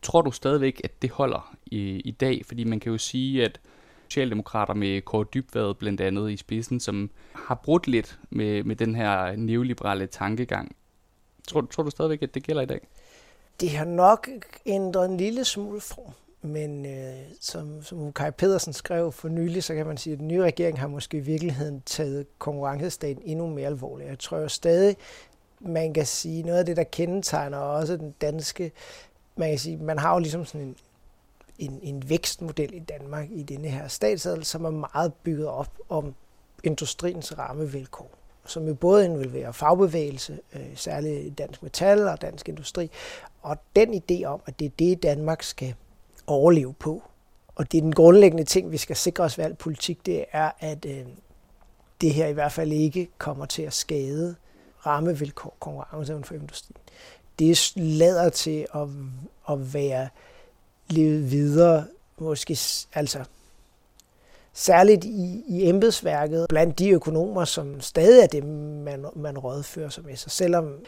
[0.02, 2.42] Tror du stadigvæk, at det holder i, i dag?
[2.46, 3.60] Fordi man kan jo sige, at
[4.08, 8.94] Socialdemokrater med Kåre Dybvad blandt andet i spidsen, som har brudt lidt med, med den
[8.94, 10.76] her neoliberale tankegang.
[11.48, 12.80] Tror, tror du stadigvæk, at det gælder i dag?
[13.60, 14.28] Det har nok
[14.66, 16.12] ændret en lille smule form.
[16.42, 20.28] Men øh, som, som Kai Pedersen skrev for nylig, så kan man sige, at den
[20.28, 24.08] nye regering har måske i virkeligheden taget konkurrencestaten endnu mere alvorligt.
[24.08, 24.96] Jeg tror jo stadig,
[25.60, 28.72] man kan sige, noget af det, der kendetegner også den danske,
[29.36, 30.76] man kan sige, man har jo ligesom sådan en,
[31.58, 36.14] en, en vækstmodel i Danmark i denne her statsadel, som er meget bygget op om
[36.64, 38.10] industriens rammevilkår
[38.46, 42.90] som jo både involverer fagbevægelse, øh, særligt dansk metal og dansk industri,
[43.42, 45.74] og den idé om, at det er det, Danmark skal
[46.26, 47.02] overleve på.
[47.54, 50.50] Og det er den grundlæggende ting, vi skal sikre os ved al politik, det er,
[50.60, 51.04] at øh,
[52.00, 54.36] det her i hvert fald ikke kommer til at skade
[54.86, 56.76] rammevilkår konkurrenceevnen for industrien.
[57.38, 58.88] Det lader til at,
[59.50, 60.08] at være
[60.90, 61.84] levet videre,
[62.18, 62.58] måske
[62.94, 63.24] altså
[64.54, 68.44] særligt i, i embedsværket, blandt de økonomer, som stadig er dem,
[68.84, 70.16] man, man rådfører sig med.
[70.16, 70.78] Så selvom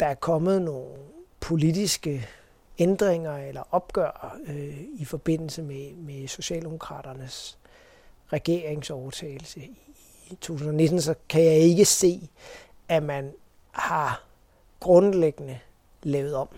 [0.00, 0.96] der er kommet nogle
[1.40, 2.28] politiske
[2.78, 7.58] ændringer eller opgør øh, i forbindelse med, med Socialdemokraternes
[8.32, 9.60] regeringsovertagelse
[10.30, 12.28] i 2019, så kan jeg ikke se,
[12.88, 13.32] at man
[13.70, 14.24] har
[14.80, 15.58] grundlæggende
[16.02, 16.48] lavet om.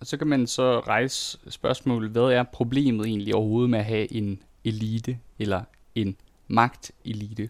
[0.00, 4.12] Og så kan man så rejse spørgsmålet, hvad er problemet egentlig overhovedet med at have
[4.12, 5.62] en elite eller
[5.94, 6.16] en
[6.48, 7.48] magtelite?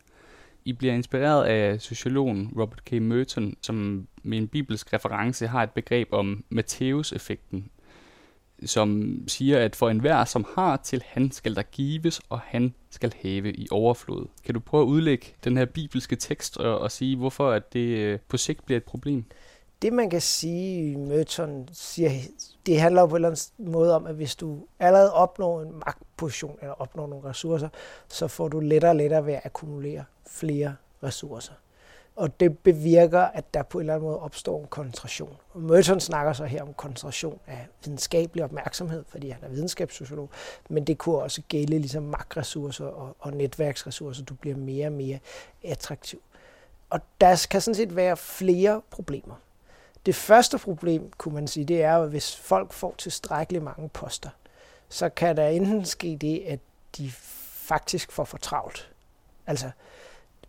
[0.65, 2.93] I bliver inspireret af sociologen Robert K.
[2.93, 7.71] Merton, som med en bibelsk reference har et begreb om Matthæus-effekten,
[8.65, 13.13] som siger, at for enhver, som har til, han skal der gives, og han skal
[13.23, 14.27] have i overflod.
[14.45, 17.99] Kan du prøve at udlægge den her bibelske tekst og, og sige, hvorfor at det
[17.99, 19.25] øh, på sigt bliver et problem?
[19.83, 22.11] Det man kan sige, Merton siger,
[22.67, 26.59] det handler på en eller anden måde om, at hvis du allerede opnår en magtposition
[26.61, 27.69] eller opnår nogle ressourcer,
[28.09, 31.53] så får du lettere og lettere ved at akkumulere flere ressourcer.
[32.17, 35.37] Og det bevirker, at der på en eller anden måde opstår en koncentration.
[35.55, 40.31] Og Merton snakker så her om koncentration af videnskabelig opmærksomhed, fordi han er videnskabssociolog,
[40.69, 44.25] men det kunne også gælde ligesom magtressourcer og, og netværksressourcer.
[44.25, 45.19] Du bliver mere og mere
[45.65, 46.23] attraktiv.
[46.91, 49.35] og der kan sådan set være flere problemer.
[50.07, 54.31] Det første problem, kunne man sige, det er, at hvis folk får tilstrækkeligt mange poster,
[54.89, 56.61] så kan der enten ske det, at
[56.97, 57.11] de
[57.67, 58.91] faktisk får for travlt.
[59.47, 59.71] Altså,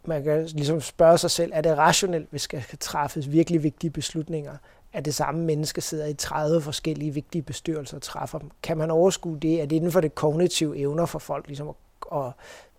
[0.06, 3.92] man kan ligesom spørge sig selv, er det rationelt, hvis der skal træffes virkelig vigtige
[3.92, 4.58] beslutninger,
[4.94, 8.52] at det samme menneske sidder i 30 forskellige vigtige bestyrelser og træffer dem?
[8.64, 9.62] Kan man overskue det?
[9.62, 11.76] Er det inden for det kognitive evner for folk ligesom at,
[12.18, 12.32] at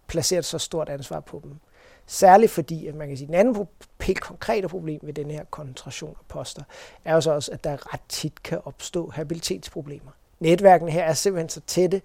[0.07, 1.57] placere et så stort ansvar på dem?
[2.11, 3.67] Særligt fordi, at man kan sige, at den anden
[4.03, 6.63] helt konkrete problem ved den her koncentration af poster,
[7.05, 10.11] er jo så også, at der ret tit kan opstå habilitetsproblemer.
[10.41, 12.03] Netværkene her er simpelthen så tætte,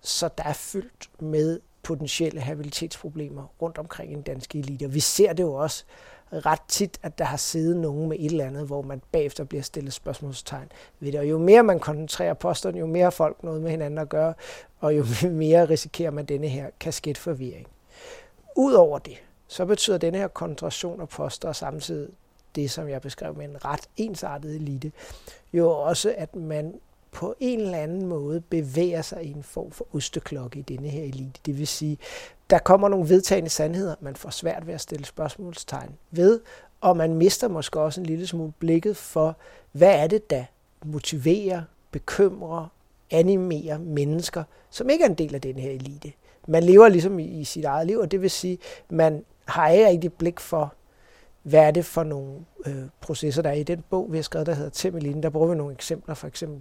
[0.00, 4.84] så der er fyldt med potentielle habilitetsproblemer rundt omkring i den danske elite.
[4.84, 5.84] Og vi ser det jo også
[6.32, 9.62] ret tit, at der har siddet nogen med et eller andet, hvor man bagefter bliver
[9.62, 11.20] stillet spørgsmålstegn ved det.
[11.20, 14.34] Og jo mere man koncentrerer posterne, jo mere folk noget med hinanden at gøre,
[14.80, 17.66] og jo mere risikerer man denne her kasketforvirring.
[18.56, 19.22] Udover det,
[19.54, 22.08] så betyder denne her koncentration af poster og samtidig
[22.54, 24.92] det, som jeg beskrev med en ret ensartet elite,
[25.52, 26.74] jo også, at man
[27.12, 31.02] på en eller anden måde bevæger sig i en form for osteklokke i denne her
[31.02, 31.40] elite.
[31.46, 31.98] Det vil sige,
[32.50, 36.40] der kommer nogle vedtagende sandheder, man får svært ved at stille spørgsmålstegn ved,
[36.80, 39.36] og man mister måske også en lille smule blikket for,
[39.72, 40.44] hvad er det, der
[40.84, 42.66] motiverer, bekymrer,
[43.10, 46.12] animerer mennesker, som ikke er en del af den her elite.
[46.48, 48.58] Man lever ligesom i, i sit eget liv, og det vil sige,
[48.90, 50.74] man har ikke rigtig blik for,
[51.42, 52.32] hvad er det for nogle
[52.66, 55.22] øh, processer, der er i den bog, vi har skrevet, der hedder Temelin.
[55.22, 56.60] Der bruger vi nogle eksempler, for eksempel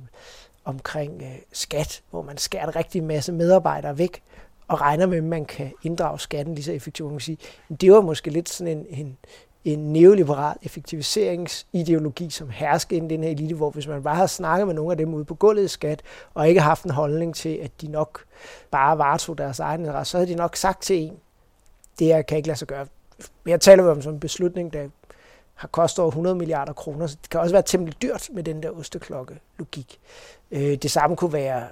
[0.66, 4.24] omkring øh, skat, hvor man skærer en rigtig masse medarbejdere væk,
[4.68, 7.10] og regner med, at man kan inddrage skatten lige så effektivt.
[7.10, 7.38] Man kan sige,
[7.82, 9.18] det var måske lidt sådan en, en,
[9.66, 14.68] en neoliberal effektiviseringsideologi, som hersker inden den her elite, hvor hvis man bare havde snakket
[14.68, 16.02] med nogle af dem ude på gulvet i skat,
[16.34, 18.24] og ikke haft en holdning til, at de nok
[18.72, 21.18] bare varetog deres egen interesse, så havde de nok sagt til en,
[22.00, 22.88] det her kan ikke lade sig gøre.
[23.46, 24.88] Jeg taler om sådan en beslutning, der
[25.54, 28.64] har kostet over 100 milliarder kroner, så det kan også være temmelig dyrt med den
[28.64, 30.00] der osteklokke-logik.
[30.52, 31.68] Øh, det samme kunne være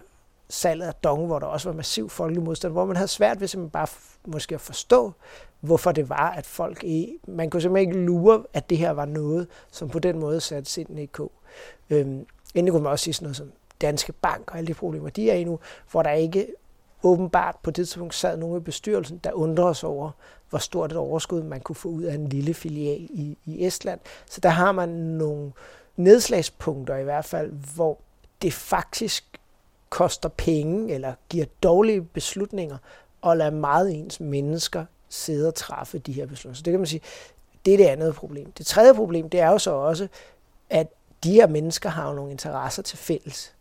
[0.49, 3.47] salget af Dong, hvor der også var massiv folkelig modstand, hvor man havde svært ved
[3.47, 3.87] simpelthen bare
[4.25, 5.11] måske at forstå,
[5.59, 7.19] hvorfor det var, at folk ikke...
[7.27, 10.71] Man kunne simpelthen ikke lure, at det her var noget, som på den måde satte
[10.71, 11.31] sindene i kog.
[11.89, 15.09] Øhm, endelig kunne man også sige sådan noget som Danske Bank og alle de problemer,
[15.09, 15.59] de er i nu,
[15.91, 16.47] hvor der ikke
[17.03, 20.11] åbenbart på det tidspunkt sad nogle i bestyrelsen, der undrede sig over,
[20.49, 23.99] hvor stort et overskud man kunne få ud af en lille filial i, i Estland.
[24.25, 25.51] Så der har man nogle
[25.95, 27.97] nedslagspunkter i hvert fald, hvor
[28.41, 29.39] det faktisk
[29.89, 32.77] koster penge eller giver dårlige beslutninger
[33.21, 36.55] og lade meget ens mennesker sidde og træffe de her beslutninger.
[36.55, 37.01] Så det kan man sige,
[37.65, 38.51] det er det andet problem.
[38.51, 40.07] Det tredje problem, det er jo så også,
[40.69, 40.87] at
[41.23, 43.53] de her mennesker har jo nogle interesser til fælles.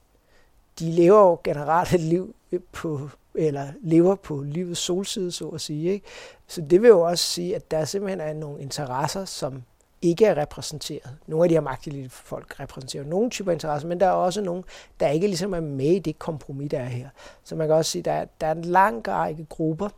[0.79, 2.35] De lever jo generelt et liv
[2.73, 5.93] på, eller lever på livets solside, så at sige.
[5.93, 6.07] Ikke?
[6.47, 9.63] Så det vil jo også sige, at der simpelthen er nogle interesser, som
[10.03, 11.17] ikke er repræsenteret.
[11.27, 14.63] Nogle af de her magtelige folk repræsenterer nogle typer interesser, men der er også nogle,
[15.01, 17.09] der ikke ligesom er med i det kompromis, der er her.
[17.45, 19.89] Så man kan også sige, at der er, der er en lang række grupper.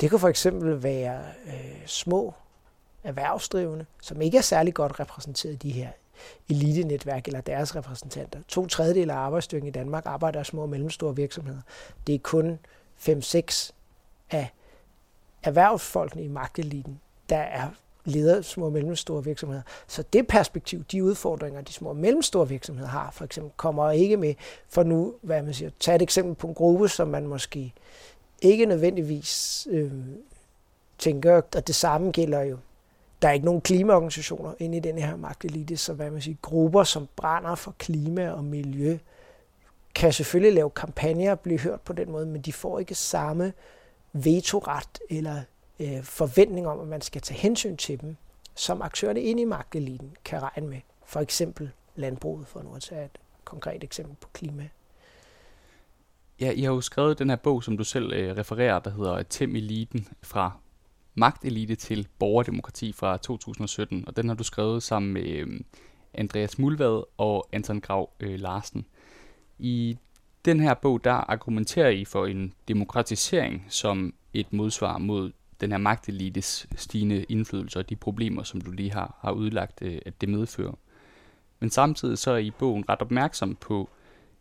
[0.00, 2.34] Det kan for eksempel være øh, små
[3.04, 5.88] erhvervsdrivende, som ikke er særlig godt repræsenteret i de her
[6.48, 8.40] elitenetværk eller deres repræsentanter.
[8.48, 11.60] To tredjedel af arbejdsstyrken i Danmark arbejder i små og mellemstore virksomheder.
[12.06, 12.58] Det er kun
[12.98, 13.70] 5-6
[14.30, 14.48] af
[15.42, 17.68] erhvervsfolkene i magteliten, der er
[18.04, 19.62] leder små og mellemstore virksomheder.
[19.86, 24.16] Så det perspektiv, de udfordringer, de små og mellemstore virksomheder har, for eksempel, kommer ikke
[24.16, 24.34] med
[24.68, 27.72] for nu, hvad man siger, tage et eksempel på en gruppe, som man måske
[28.42, 29.92] ikke nødvendigvis øh,
[30.98, 32.58] tænker, og det samme gælder jo.
[33.22, 36.84] Der er ikke nogen klimaorganisationer inde i den her magtelite, så hvad man siger, grupper,
[36.84, 38.98] som brænder for klima og miljø,
[39.94, 43.52] kan selvfølgelig lave kampagner og blive hørt på den måde, men de får ikke samme
[44.12, 45.42] vetoret eller
[45.80, 48.16] øh, forventning om, at man skal tage hensyn til dem,
[48.54, 50.80] som aktørerne inde i magteliten kan regne med.
[51.04, 54.68] For eksempel landbruget, for nu at tage et konkret eksempel på klima.
[56.40, 59.22] Ja, I har jo skrevet den her bog, som du selv øh, refererer, der hedder
[59.22, 60.52] Tem Eliten fra
[61.20, 65.64] magtelite til borgerdemokrati fra 2017, og den har du skrevet sammen med øhm,
[66.14, 68.86] Andreas Mulvad og Anton Grav øh, Larsen.
[69.58, 69.98] I
[70.44, 75.78] den her bog, der argumenterer I for en demokratisering som et modsvar mod den her
[75.78, 80.28] magtelites stigende indflydelse og de problemer, som du lige har, har udlagt, øh, at det
[80.28, 80.74] medfører.
[81.60, 83.90] Men samtidig så er I bogen ret opmærksom på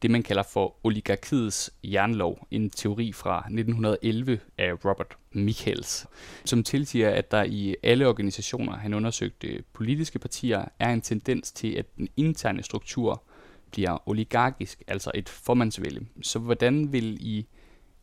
[0.01, 6.07] det, man kalder for oligarkiets jernlov, en teori fra 1911 af Robert Michels,
[6.45, 11.73] som tilsiger, at der i alle organisationer, han undersøgte politiske partier, er en tendens til,
[11.73, 13.23] at den interne struktur
[13.71, 16.05] bliver oligarkisk, altså et formandsvælde.
[16.21, 17.47] Så hvordan vil I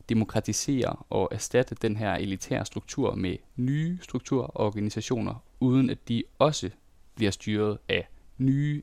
[0.09, 6.23] demokratisere og erstatte den her elitære struktur med nye strukturer og organisationer uden at de
[6.39, 6.69] også
[7.15, 8.07] bliver styret af
[8.37, 8.81] nye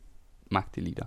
[0.51, 1.05] magteliter.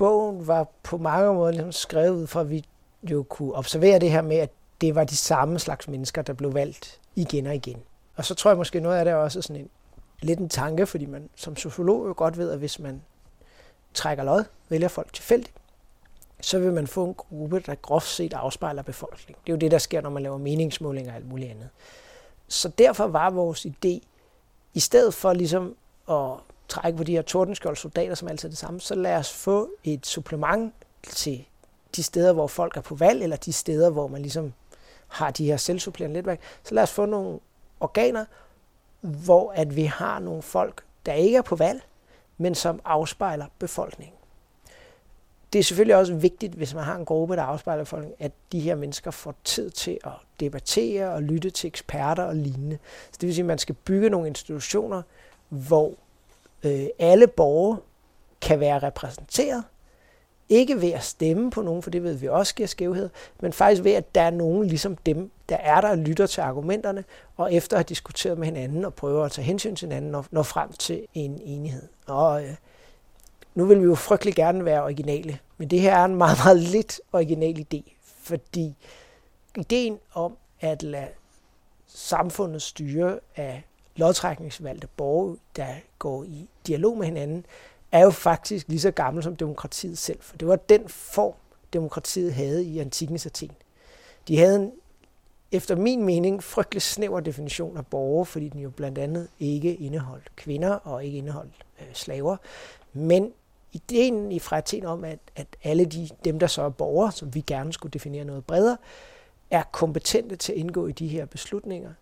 [0.00, 2.64] Bogen var på mange måder ligesom skrevet ud fra, at vi
[3.02, 6.54] jo kunne observere det her med, at det var de samme slags mennesker, der blev
[6.54, 7.82] valgt igen og igen.
[8.16, 9.70] Og så tror jeg måske noget af det er også sådan en,
[10.20, 13.02] lidt en tanke, fordi man som sociolog jo godt ved, at hvis man
[13.94, 15.54] trækker lod, vælger folk tilfældigt,
[16.40, 19.40] så vil man få en gruppe, der groft set afspejler befolkningen.
[19.46, 21.68] Det er jo det, der sker, når man laver meningsmålinger og alt muligt andet.
[22.48, 24.06] Så derfor var vores idé,
[24.74, 25.76] i stedet for ligesom
[26.10, 26.32] at
[26.70, 30.06] trække på de her tordenskjold soldater, som altid det samme, så lad os få et
[30.06, 31.44] supplement til
[31.96, 34.52] de steder, hvor folk er på valg, eller de steder, hvor man ligesom
[35.08, 36.40] har de her selvsupplerende netværk.
[36.64, 37.38] Så lad os få nogle
[37.80, 38.24] organer,
[39.00, 41.82] hvor at vi har nogle folk, der ikke er på valg,
[42.38, 44.14] men som afspejler befolkningen.
[45.52, 48.60] Det er selvfølgelig også vigtigt, hvis man har en gruppe, der afspejler befolkningen, at de
[48.60, 52.78] her mennesker får tid til at debattere og lytte til eksperter og lignende.
[53.12, 55.02] Så det vil sige, at man skal bygge nogle institutioner,
[55.48, 55.92] hvor
[56.64, 57.78] øh, alle borgere
[58.40, 59.64] kan være repræsenteret,
[60.48, 63.84] ikke ved at stemme på nogen, for det ved vi også giver skævhed, men faktisk
[63.84, 67.04] ved, at der er nogen ligesom dem, der er der og lytter til argumenterne,
[67.36, 70.24] og efter at have diskuteret med hinanden og prøver at tage hensyn til hinanden, og
[70.30, 71.88] når frem til en enighed.
[72.06, 72.54] Og øh,
[73.54, 76.58] nu vil vi jo frygtelig gerne være originale, men det her er en meget, meget
[76.58, 78.76] lidt original idé, fordi
[79.56, 81.08] ideen om at lade
[81.86, 83.62] samfundet styre af
[84.00, 85.66] lodtrækningsvalgte borgere, der
[85.98, 87.46] går i dialog med hinanden,
[87.92, 90.18] er jo faktisk lige så gammel som demokratiet selv.
[90.20, 91.34] For det var den form,
[91.72, 93.50] demokratiet havde i antikens Athen.
[94.28, 94.72] De havde en,
[95.52, 100.36] efter min mening, frygtelig snæver definition af borgere, fordi den jo blandt andet ikke indeholdt
[100.36, 102.36] kvinder og ikke indeholdt øh, slaver.
[102.92, 103.32] Men
[103.72, 107.34] ideen i fra Athen om, at, at alle de, dem, der så er borgere, som
[107.34, 108.76] vi gerne skulle definere noget bredere,
[109.50, 111.92] er kompetente til at indgå i de her beslutninger,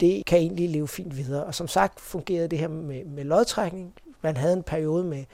[0.00, 1.44] det kan egentlig leve fint videre.
[1.44, 5.24] Og som sagt fungerede det her med, med lodtrækning man havde en periode med,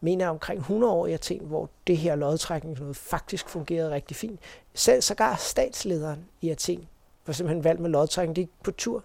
[0.00, 4.40] mener omkring 100 år i Athen, hvor det her lodtrækning faktisk fungerede rigtig fint.
[4.74, 6.88] Selv sågar statslederen i Athen
[7.26, 8.36] var simpelthen valgt med lodtrækning.
[8.36, 9.04] De gik på tur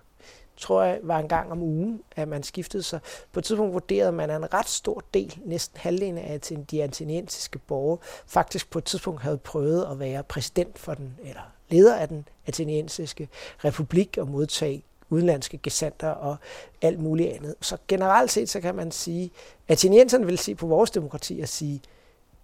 [0.57, 2.99] tror jeg, var en gang om ugen, at man skiftede sig.
[3.31, 6.41] På et tidspunkt vurderede man, at en ret stor del, næsten halvdelen af
[6.71, 11.41] de ateniensiske borgere, faktisk på et tidspunkt havde prøvet at være præsident for den, eller
[11.69, 13.29] leder af den ateniensiske
[13.65, 16.35] republik og modtage udenlandske gesandter og
[16.81, 17.55] alt muligt andet.
[17.61, 19.31] Så generelt set, så kan man sige,
[19.67, 21.81] at atenienserne vil se på vores demokrati og sige,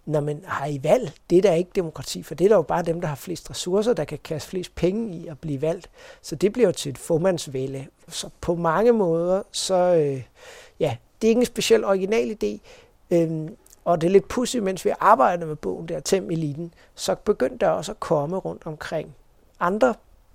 [0.05, 2.61] når man har I valg, det er da ikke demokrati, for det er da jo
[2.61, 5.89] bare dem, der har flest ressourcer, der kan kaste flest penge i at blive valgt.
[6.21, 7.87] Så det bliver jo til et formandsvælde.
[8.07, 10.23] Så på mange måder, så øh,
[10.79, 12.59] ja, det er ikke en speciel original idé.
[13.11, 17.15] Øhm, og det er lidt pudsigt, mens vi arbejder med bogen der, Tem Eliten, så
[17.15, 19.15] begyndte der også at komme rundt omkring
[19.59, 19.93] andre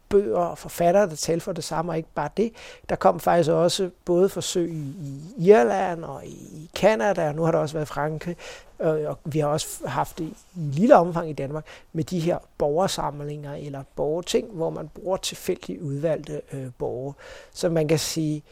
[0.08, 2.52] bøger og forfattere, der talte for det samme, og ikke bare det.
[2.88, 7.58] Der kom faktisk også både forsøg i, Irland og i Kanada, og nu har der
[7.58, 8.36] også været Frankrig,
[8.78, 13.54] og vi har også haft det i lille omfang i Danmark, med de her borgersamlinger
[13.54, 17.14] eller borgerting, hvor man bruger tilfældigt udvalgte øh, borgere.
[17.52, 18.42] Så man kan sige,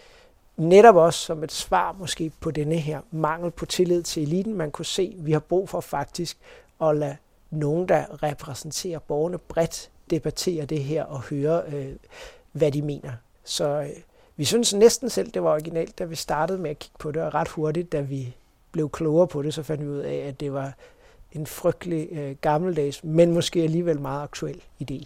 [0.57, 4.71] netop også som et svar måske på denne her mangel på tillid til eliten, man
[4.71, 6.39] kunne se, at vi har brug for faktisk
[6.83, 7.17] at lade
[7.51, 11.93] nogen, der repræsenterer borgerne bredt, debattere det her og høre, øh,
[12.53, 13.13] hvad de mener.
[13.45, 13.89] Så øh,
[14.37, 17.23] vi synes næsten selv, det var originalt, da vi startede med at kigge på det,
[17.23, 18.35] og ret hurtigt, da vi
[18.73, 20.73] blev klogere på det, så fandt vi ud af, at det var
[21.33, 25.05] en frygtelig øh, gammeldags, men måske alligevel meget aktuel idé.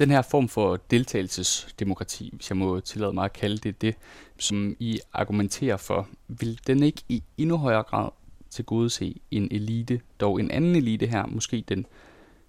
[0.00, 3.94] Den her form for deltagelsesdemokrati, hvis jeg må tillade mig at kalde det det,
[4.38, 8.10] som I argumenterer for, vil den ikke i endnu højere grad
[8.50, 11.86] til gode se en elite, dog en anden elite her, måske den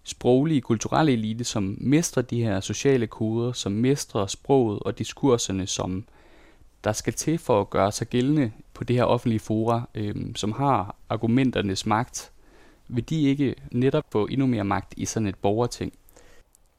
[0.04, 6.06] sproglige, kulturelle elite, som mestrer de her sociale koder, som mestrer sproget og diskurserne, som
[6.84, 10.52] der skal til for at gøre sig gældende på det her offentlige fora, øh, som
[10.52, 12.32] har argumenternes magt,
[12.88, 15.94] vil de ikke netop få endnu mere magt i sådan et borgerting?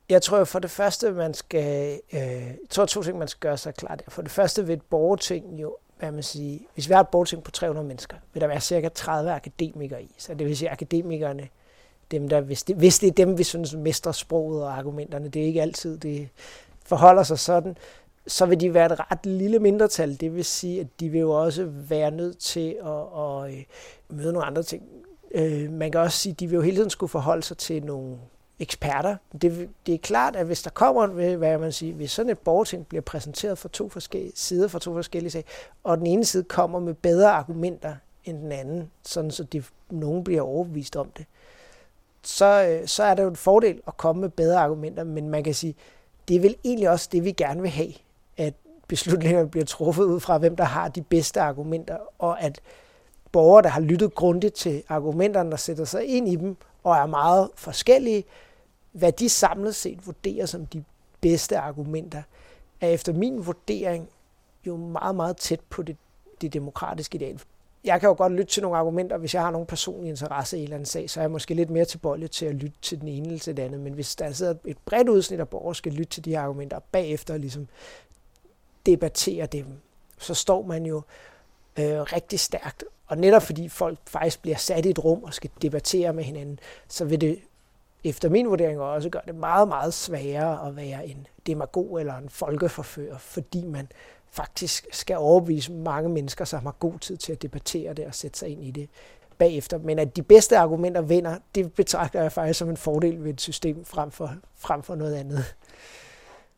[0.08, 3.56] Jeg tror for det første, man skal, øh, jeg tror to ting, man skal gøre
[3.56, 4.02] sig klart.
[4.08, 7.42] For det første vil et borgerting jo, hvad man sige, hvis vi har et borgerting
[7.42, 10.14] på 300 mennesker, vil der være cirka 30 akademikere i.
[10.18, 11.48] Så det vil sige, at akademikerne
[12.18, 15.42] dem, der, hvis, det, hvis det er dem, vi synes mestrer sproget og argumenterne, det
[15.42, 16.28] er ikke altid, det
[16.84, 17.76] forholder sig sådan,
[18.26, 20.20] så vil de være et ret lille mindretal.
[20.20, 23.64] Det vil sige, at de vil jo også være nødt til at, at, øh,
[24.08, 24.82] møde nogle andre ting.
[25.34, 27.84] Øh, man kan også sige, at de vil jo hele tiden skulle forholde sig til
[27.84, 28.16] nogle
[28.58, 29.16] eksperter.
[29.42, 31.06] Det, det er klart, at hvis der kommer,
[31.36, 34.94] hvad man siger, hvis sådan et borgerting bliver præsenteret fra to forskellige sider, fra to
[34.94, 35.46] forskellige sager,
[35.84, 37.94] og den ene side kommer med bedre argumenter
[38.24, 41.26] end den anden, sådan så de, nogen bliver overbevist om det,
[42.24, 45.44] så, øh, så er det jo en fordel at komme med bedre argumenter, men man
[45.44, 45.74] kan sige,
[46.28, 47.92] det er vel egentlig også det, vi gerne vil have,
[48.36, 48.54] at
[48.88, 52.60] beslutningerne bliver truffet ud fra, hvem der har de bedste argumenter, og at
[53.32, 57.06] borgere, der har lyttet grundigt til argumenterne, og sætter sig ind i dem, og er
[57.06, 58.24] meget forskellige,
[58.92, 60.84] hvad de samlet set vurderer som de
[61.20, 62.22] bedste argumenter,
[62.80, 64.08] er efter min vurdering
[64.66, 65.96] jo meget, meget tæt på det,
[66.40, 67.40] det demokratiske ideal.
[67.84, 70.60] Jeg kan jo godt lytte til nogle argumenter, hvis jeg har nogen personlig interesse i
[70.60, 73.00] en eller anden sag, så er jeg måske lidt mere tilbøjelig til at lytte til
[73.00, 73.84] den ene eller til den anden.
[73.84, 76.76] Men hvis der sidder et bredt udsnit af borgere, skal lytte til de her argumenter,
[76.76, 77.68] og bagefter ligesom
[78.86, 79.66] debattere dem,
[80.18, 80.96] så står man jo
[81.78, 82.84] øh, rigtig stærkt.
[83.06, 86.58] Og netop fordi folk faktisk bliver sat i et rum og skal debattere med hinanden,
[86.88, 87.38] så vil det
[88.04, 92.28] efter min vurdering også gøre det meget, meget sværere at være en demagog eller en
[92.28, 93.88] folkeforfører, fordi man
[94.34, 98.38] faktisk skal overbevise mange mennesker, som har god tid til at debattere det og sætte
[98.38, 98.88] sig ind i det
[99.38, 99.78] bagefter.
[99.78, 103.40] Men at de bedste argumenter vinder, det betragter jeg faktisk som en fordel ved et
[103.40, 105.44] system frem for, frem for noget andet.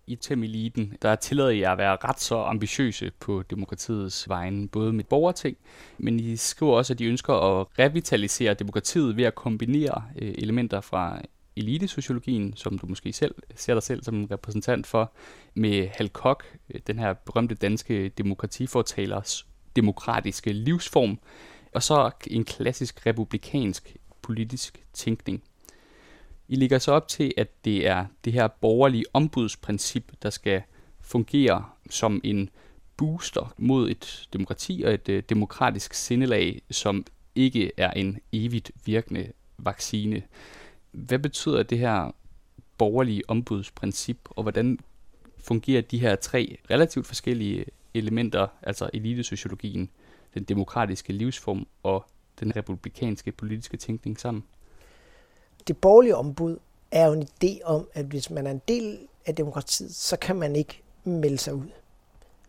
[0.08, 5.04] I Temeliten, der tillader jeg at være ret så ambitiøse på demokratiets vegne, både med
[5.04, 5.56] borgerting,
[5.98, 10.80] men I skriver også, at de ønsker at revitalisere demokratiet ved at kombinere øh, elementer
[10.80, 11.20] fra
[11.56, 15.12] elitesociologien, som du måske selv ser dig selv som repræsentant for,
[15.54, 19.46] med Hal Koch, øh, den her berømte danske demokratifortalers
[19.76, 21.18] demokratiske livsform,
[21.74, 25.42] og så en klassisk republikansk politisk tænkning.
[26.48, 30.62] I ligger så op til, at det er det her borgerlige ombudsprincip, der skal
[31.00, 32.50] fungere som en
[32.96, 39.32] booster mod et demokrati og et øh, demokratisk sindelag, som ikke er en evigt virkende
[39.58, 40.22] vaccine.
[40.96, 42.14] Hvad betyder det her
[42.78, 44.78] borgerlige ombudsprincip, og hvordan
[45.38, 49.90] fungerer de her tre relativt forskellige elementer, altså elitesociologien,
[50.34, 52.06] den demokratiske livsform og
[52.40, 54.44] den republikanske politiske tænkning sammen?
[55.68, 56.58] Det borgerlige ombud
[56.90, 60.36] er jo en idé om, at hvis man er en del af demokratiet, så kan
[60.36, 61.68] man ikke melde sig ud.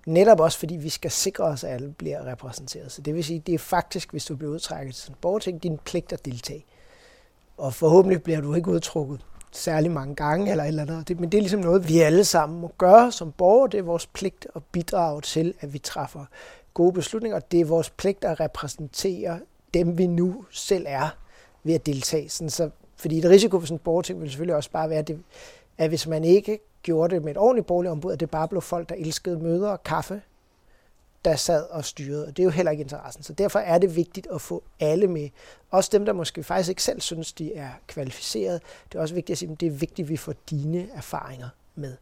[0.06, 2.92] Netop også fordi vi skal sikre os, at alle bliver repræsenteret.
[2.92, 5.78] Så det vil sige, det er faktisk, hvis du bliver udtrækket til en borgerting, din
[5.78, 6.66] pligt at deltage
[7.58, 11.20] og forhåbentlig bliver du ikke udtrukket særlig mange gange eller et eller andet.
[11.20, 13.70] Men det er ligesom noget, vi alle sammen må gøre som borgere.
[13.72, 16.26] Det er vores pligt at bidrage til, at vi træffer
[16.74, 17.40] gode beslutninger.
[17.40, 19.40] Det er vores pligt at repræsentere
[19.74, 21.10] dem, vi nu selv er
[21.64, 22.30] ved at deltage.
[22.30, 25.08] Sådan så, fordi et risiko for sådan et borgerting vil selvfølgelig også bare være, at,
[25.08, 25.20] det,
[25.78, 28.62] at hvis man ikke gjorde det med et ordentligt borgerligt ombud, at det bare blev
[28.62, 30.22] folk, der elskede møder og kaffe,
[31.28, 33.24] der sad og styrede, og det er jo heller ikke interessen.
[33.24, 35.30] Så derfor er det vigtigt at få alle med.
[35.72, 38.62] Også dem, der måske faktisk ikke selv synes, de er kvalificeret.
[38.92, 41.50] Det er også vigtigt at sige, at det er vigtigt, at vi får dine erfaringer
[41.76, 41.96] med.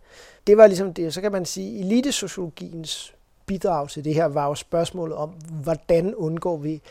[0.47, 1.13] Det var ligesom det.
[1.13, 3.13] Så kan man sige, elitesociologiens
[3.45, 5.29] bidrag til det her var jo spørgsmålet om,
[5.63, 6.81] hvordan undgår vi,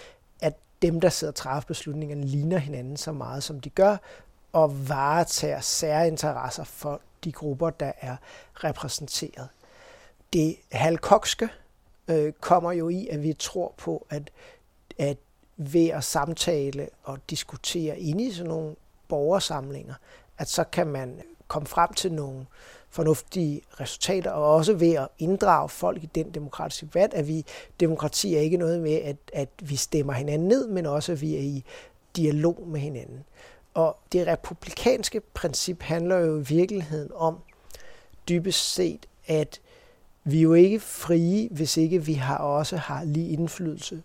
[0.40, 3.96] at dem, der sidder og træffer beslutningerne, ligner hinanden så meget, som de gør,
[4.52, 8.16] og varetager særinteresser for de grupper, der er
[8.54, 9.48] repræsenteret.
[10.32, 11.48] Det halvkokske
[12.08, 14.30] øh, kommer jo i, at vi tror på, at,
[14.98, 15.16] at
[15.56, 18.76] ved at samtale og diskutere inde i sådan nogle
[19.08, 19.94] borgersamlinger,
[20.38, 22.46] at så kan man komme frem til nogle
[22.90, 27.44] fornuftige resultater, og også ved at inddrage folk i den demokratiske debat, at vi,
[27.80, 31.34] demokrati er ikke noget med, at, at vi stemmer hinanden ned, men også at vi
[31.34, 31.64] er i
[32.16, 33.24] dialog med hinanden.
[33.74, 37.38] Og det republikanske princip handler jo i virkeligheden om
[38.28, 39.60] dybest set, at
[40.24, 44.02] vi er jo ikke frie, hvis ikke vi har også har lige indflydelse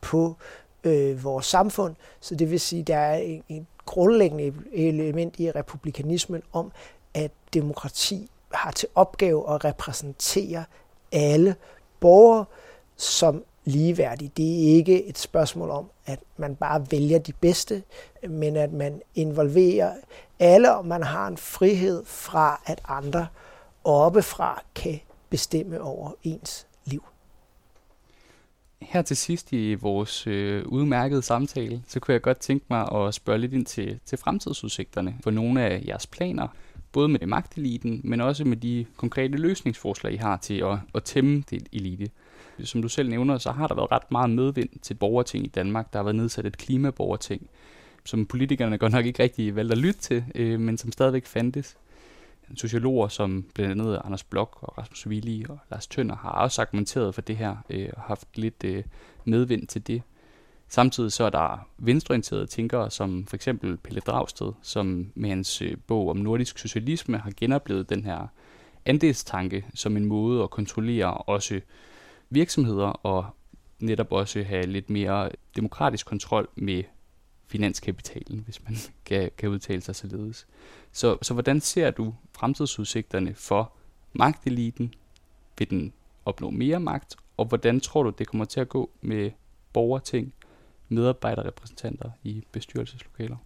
[0.00, 0.36] på
[0.84, 1.94] øh, vores samfund.
[2.20, 6.72] Så det vil sige, at der er en, en grundlæggende element i republikanismen om,
[7.14, 10.64] at demokrati har til opgave at repræsentere
[11.12, 11.54] alle
[12.00, 12.44] borgere
[12.96, 14.32] som ligeværdige.
[14.36, 17.82] Det er ikke et spørgsmål om, at man bare vælger de bedste,
[18.28, 19.92] men at man involverer
[20.38, 23.26] alle, og man har en frihed fra, at andre
[23.84, 25.00] oppefra kan
[25.30, 27.04] bestemme over ens liv.
[28.82, 33.14] Her til sidst i vores øh, udmærkede samtale, så kunne jeg godt tænke mig at
[33.14, 36.48] spørge lidt ind til, til fremtidsudsigterne for nogle af jeres planer,
[36.92, 41.04] både med det magteliten, men også med de konkrete løsningsforslag, I har til at, at
[41.04, 42.10] tæmme det elite.
[42.64, 45.92] Som du selv nævner, så har der været ret meget medvind til borgerting i Danmark.
[45.92, 47.50] Der har været nedsat et klimaborgerting,
[48.04, 51.76] som politikerne godt nok ikke rigtig valgte at lytte til, øh, men som stadigvæk fandtes
[52.56, 57.14] sociologer som blandt andet Anders Blok og Rasmus Willi og Lars Tønder har også argumenteret
[57.14, 58.84] for det her øh, og haft lidt øh,
[59.24, 60.02] medvind til det.
[60.68, 65.76] Samtidig så er der venstreorienterede tænkere som for eksempel Pelle Dragsted, som med hans øh,
[65.86, 68.26] bog om nordisk socialisme har genoplevet den her
[68.86, 71.60] andelstanke som en måde at kontrollere også
[72.30, 73.26] virksomheder og
[73.78, 76.82] netop også have lidt mere demokratisk kontrol med
[77.50, 78.76] finanskapitalen, hvis man
[79.06, 80.46] kan, kan udtale sig således.
[80.92, 83.72] Så, så hvordan ser du fremtidsudsigterne for
[84.12, 84.94] magteliten
[85.58, 85.92] ved den
[86.24, 89.30] opnå mere magt, og hvordan tror du, det kommer til at gå med
[89.72, 90.34] borgerting,
[90.88, 93.36] medarbejderrepræsentanter i bestyrelseslokaler?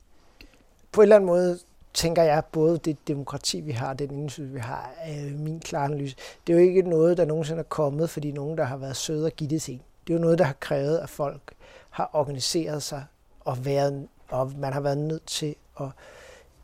[0.93, 1.59] På en eller anden måde
[1.95, 6.17] tænker jeg, både det demokrati, vi har, den indflydelse, vi har, øh, min klare analyse.
[6.47, 9.27] Det er jo ikke noget, der nogensinde er kommet, fordi nogen, der har været søde
[9.27, 11.55] og givet det til Det er jo noget, der har krævet, at folk
[11.91, 13.05] har organiseret sig,
[13.45, 15.86] og, været, og man har været nødt til at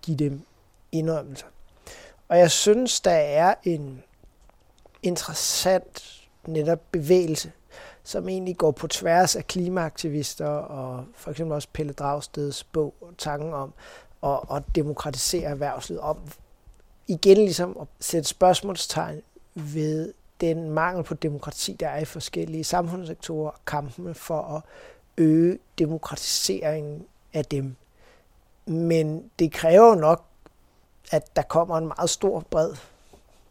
[0.02, 0.42] give dem
[0.92, 1.46] indrømmelser.
[2.28, 4.02] Og jeg synes, der er en
[5.02, 7.52] interessant netop bevægelse,
[8.02, 13.14] som egentlig går på tværs af klimaaktivister og for eksempel også Pelle Dragsteds bog og
[13.18, 13.72] tanken om
[14.22, 16.18] at, at demokratisere erhvervslivet, om
[17.06, 19.22] igen ligesom at sætte spørgsmålstegn
[19.54, 24.62] ved den mangel på demokrati, der er i forskellige samfundssektorer, kampen for at
[25.20, 27.76] øge demokratiseringen af dem.
[28.66, 30.24] Men det kræver nok,
[31.10, 32.74] at der kommer en meget stor, bred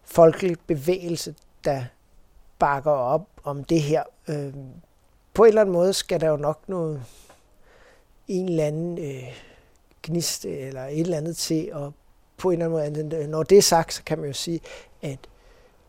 [0.03, 1.83] folkelig bevægelse, der
[2.59, 4.03] bakker op om det her.
[4.27, 4.53] Øh,
[5.33, 7.03] på en eller anden måde skal der jo nok noget,
[8.27, 9.23] en eller anden øh,
[10.03, 11.91] gnist eller et eller andet til at
[12.37, 14.59] på en eller anden måde, når det er sagt, så kan man jo sige,
[15.01, 15.19] at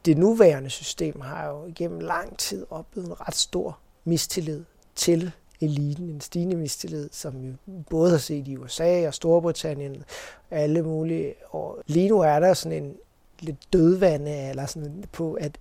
[0.05, 4.65] det nuværende system har jo igennem lang tid oplevet en ret stor mistillid
[4.95, 7.53] til eliten, en stigende mistillid, som vi
[7.91, 10.05] både har set i USA og Storbritannien
[10.51, 11.35] og alle mulige.
[11.51, 12.97] Og lige nu er der sådan en
[13.41, 15.59] lidt dødvande, eller sådan på, at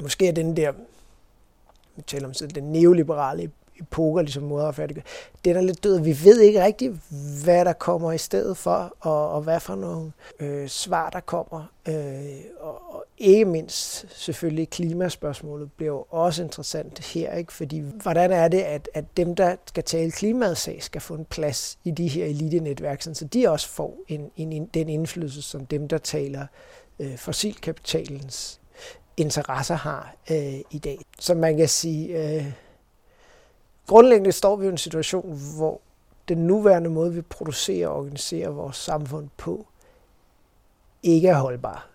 [0.00, 0.72] måske er den der,
[1.96, 3.50] vi taler om sådan, den neoliberale
[3.80, 5.04] epoker, ligesom måder at færdiggøre.
[5.44, 6.00] Den er lidt død.
[6.00, 6.92] Vi ved ikke rigtigt,
[7.44, 11.64] hvad der kommer i stedet for, og, og hvad for nogle øh, svar, der kommer.
[11.88, 11.94] Øh,
[12.60, 17.52] og, og ikke mindst selvfølgelig klimaspørgsmålet bliver jo også interessant her, ikke?
[17.52, 21.78] fordi hvordan er det, at, at dem, der skal tale klimasag, skal få en plads
[21.84, 25.98] i de her elite-netværk, så de også får en, en, den indflydelse, som dem, der
[25.98, 26.46] taler
[26.98, 28.60] øh, fossilkapitalens
[29.16, 30.98] interesser har øh, i dag.
[31.18, 32.44] Så man kan sige, øh,
[33.90, 35.80] grundlæggende står vi i en situation, hvor
[36.28, 39.66] den nuværende måde, vi producerer og organiserer vores samfund på,
[41.02, 41.88] ikke er holdbar.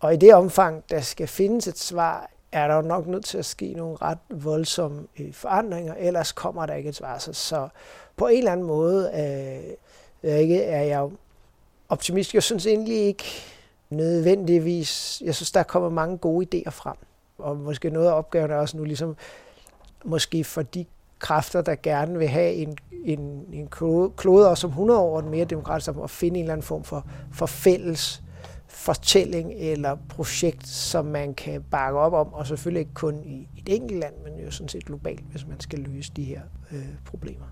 [0.00, 3.38] Og i det omfang, der skal findes et svar, er der jo nok nødt til
[3.38, 7.18] at ske nogle ret voldsomme øh, forandringer, ellers kommer der ikke et svar.
[7.18, 7.68] Så
[8.16, 9.10] på en eller anden måde
[10.22, 11.10] øh, ikke, er jeg
[11.88, 12.34] optimist.
[12.34, 13.24] Jeg synes egentlig ikke
[13.90, 16.96] nødvendigvis, jeg synes, der kommer mange gode idéer frem.
[17.38, 19.16] Og måske noget af opgaven er også nu ligesom,
[20.04, 20.84] måske for de
[21.22, 23.20] kræfter, der gerne vil have en, en,
[23.52, 23.68] en
[24.16, 27.06] klode, også om 100 år, en mere demokratisk at finde en eller anden form for,
[27.32, 28.22] for fælles
[28.68, 33.68] fortælling eller projekt, som man kan bakke op om, og selvfølgelig ikke kun i et
[33.68, 36.40] enkelt land, men jo sådan set globalt, hvis man skal løse de her
[36.72, 37.46] øh, problemer.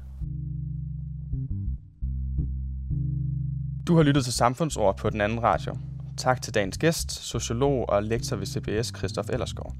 [3.86, 5.76] Du har lyttet til Samfundsord på den anden radio.
[6.16, 9.74] Tak til dagens gæst, sociolog og lektor ved CBS, Christoph Ellersgaard.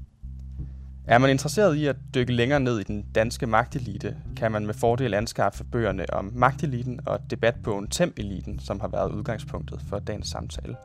[1.05, 4.73] Er man interesseret i at dykke længere ned i den danske magtelite, kan man med
[4.73, 10.75] fordel anskaffe bøgerne om magteliten og debatbogen Temp-eliten, som har været udgangspunktet for dagens samtale.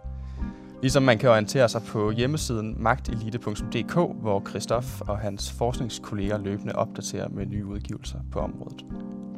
[0.83, 7.29] Ligesom man kan orientere sig på hjemmesiden magtelite.dk, hvor Christoph og hans forskningskolleger løbende opdaterer
[7.29, 8.85] med nye udgivelser på området.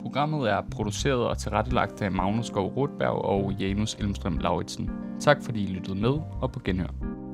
[0.02, 4.90] Programmet er produceret og tilrettelagt af Magnus Skov Rotberg og Janus Elmstrøm Lauritsen.
[5.20, 7.27] Tak fordi I lyttede med, og på genhør.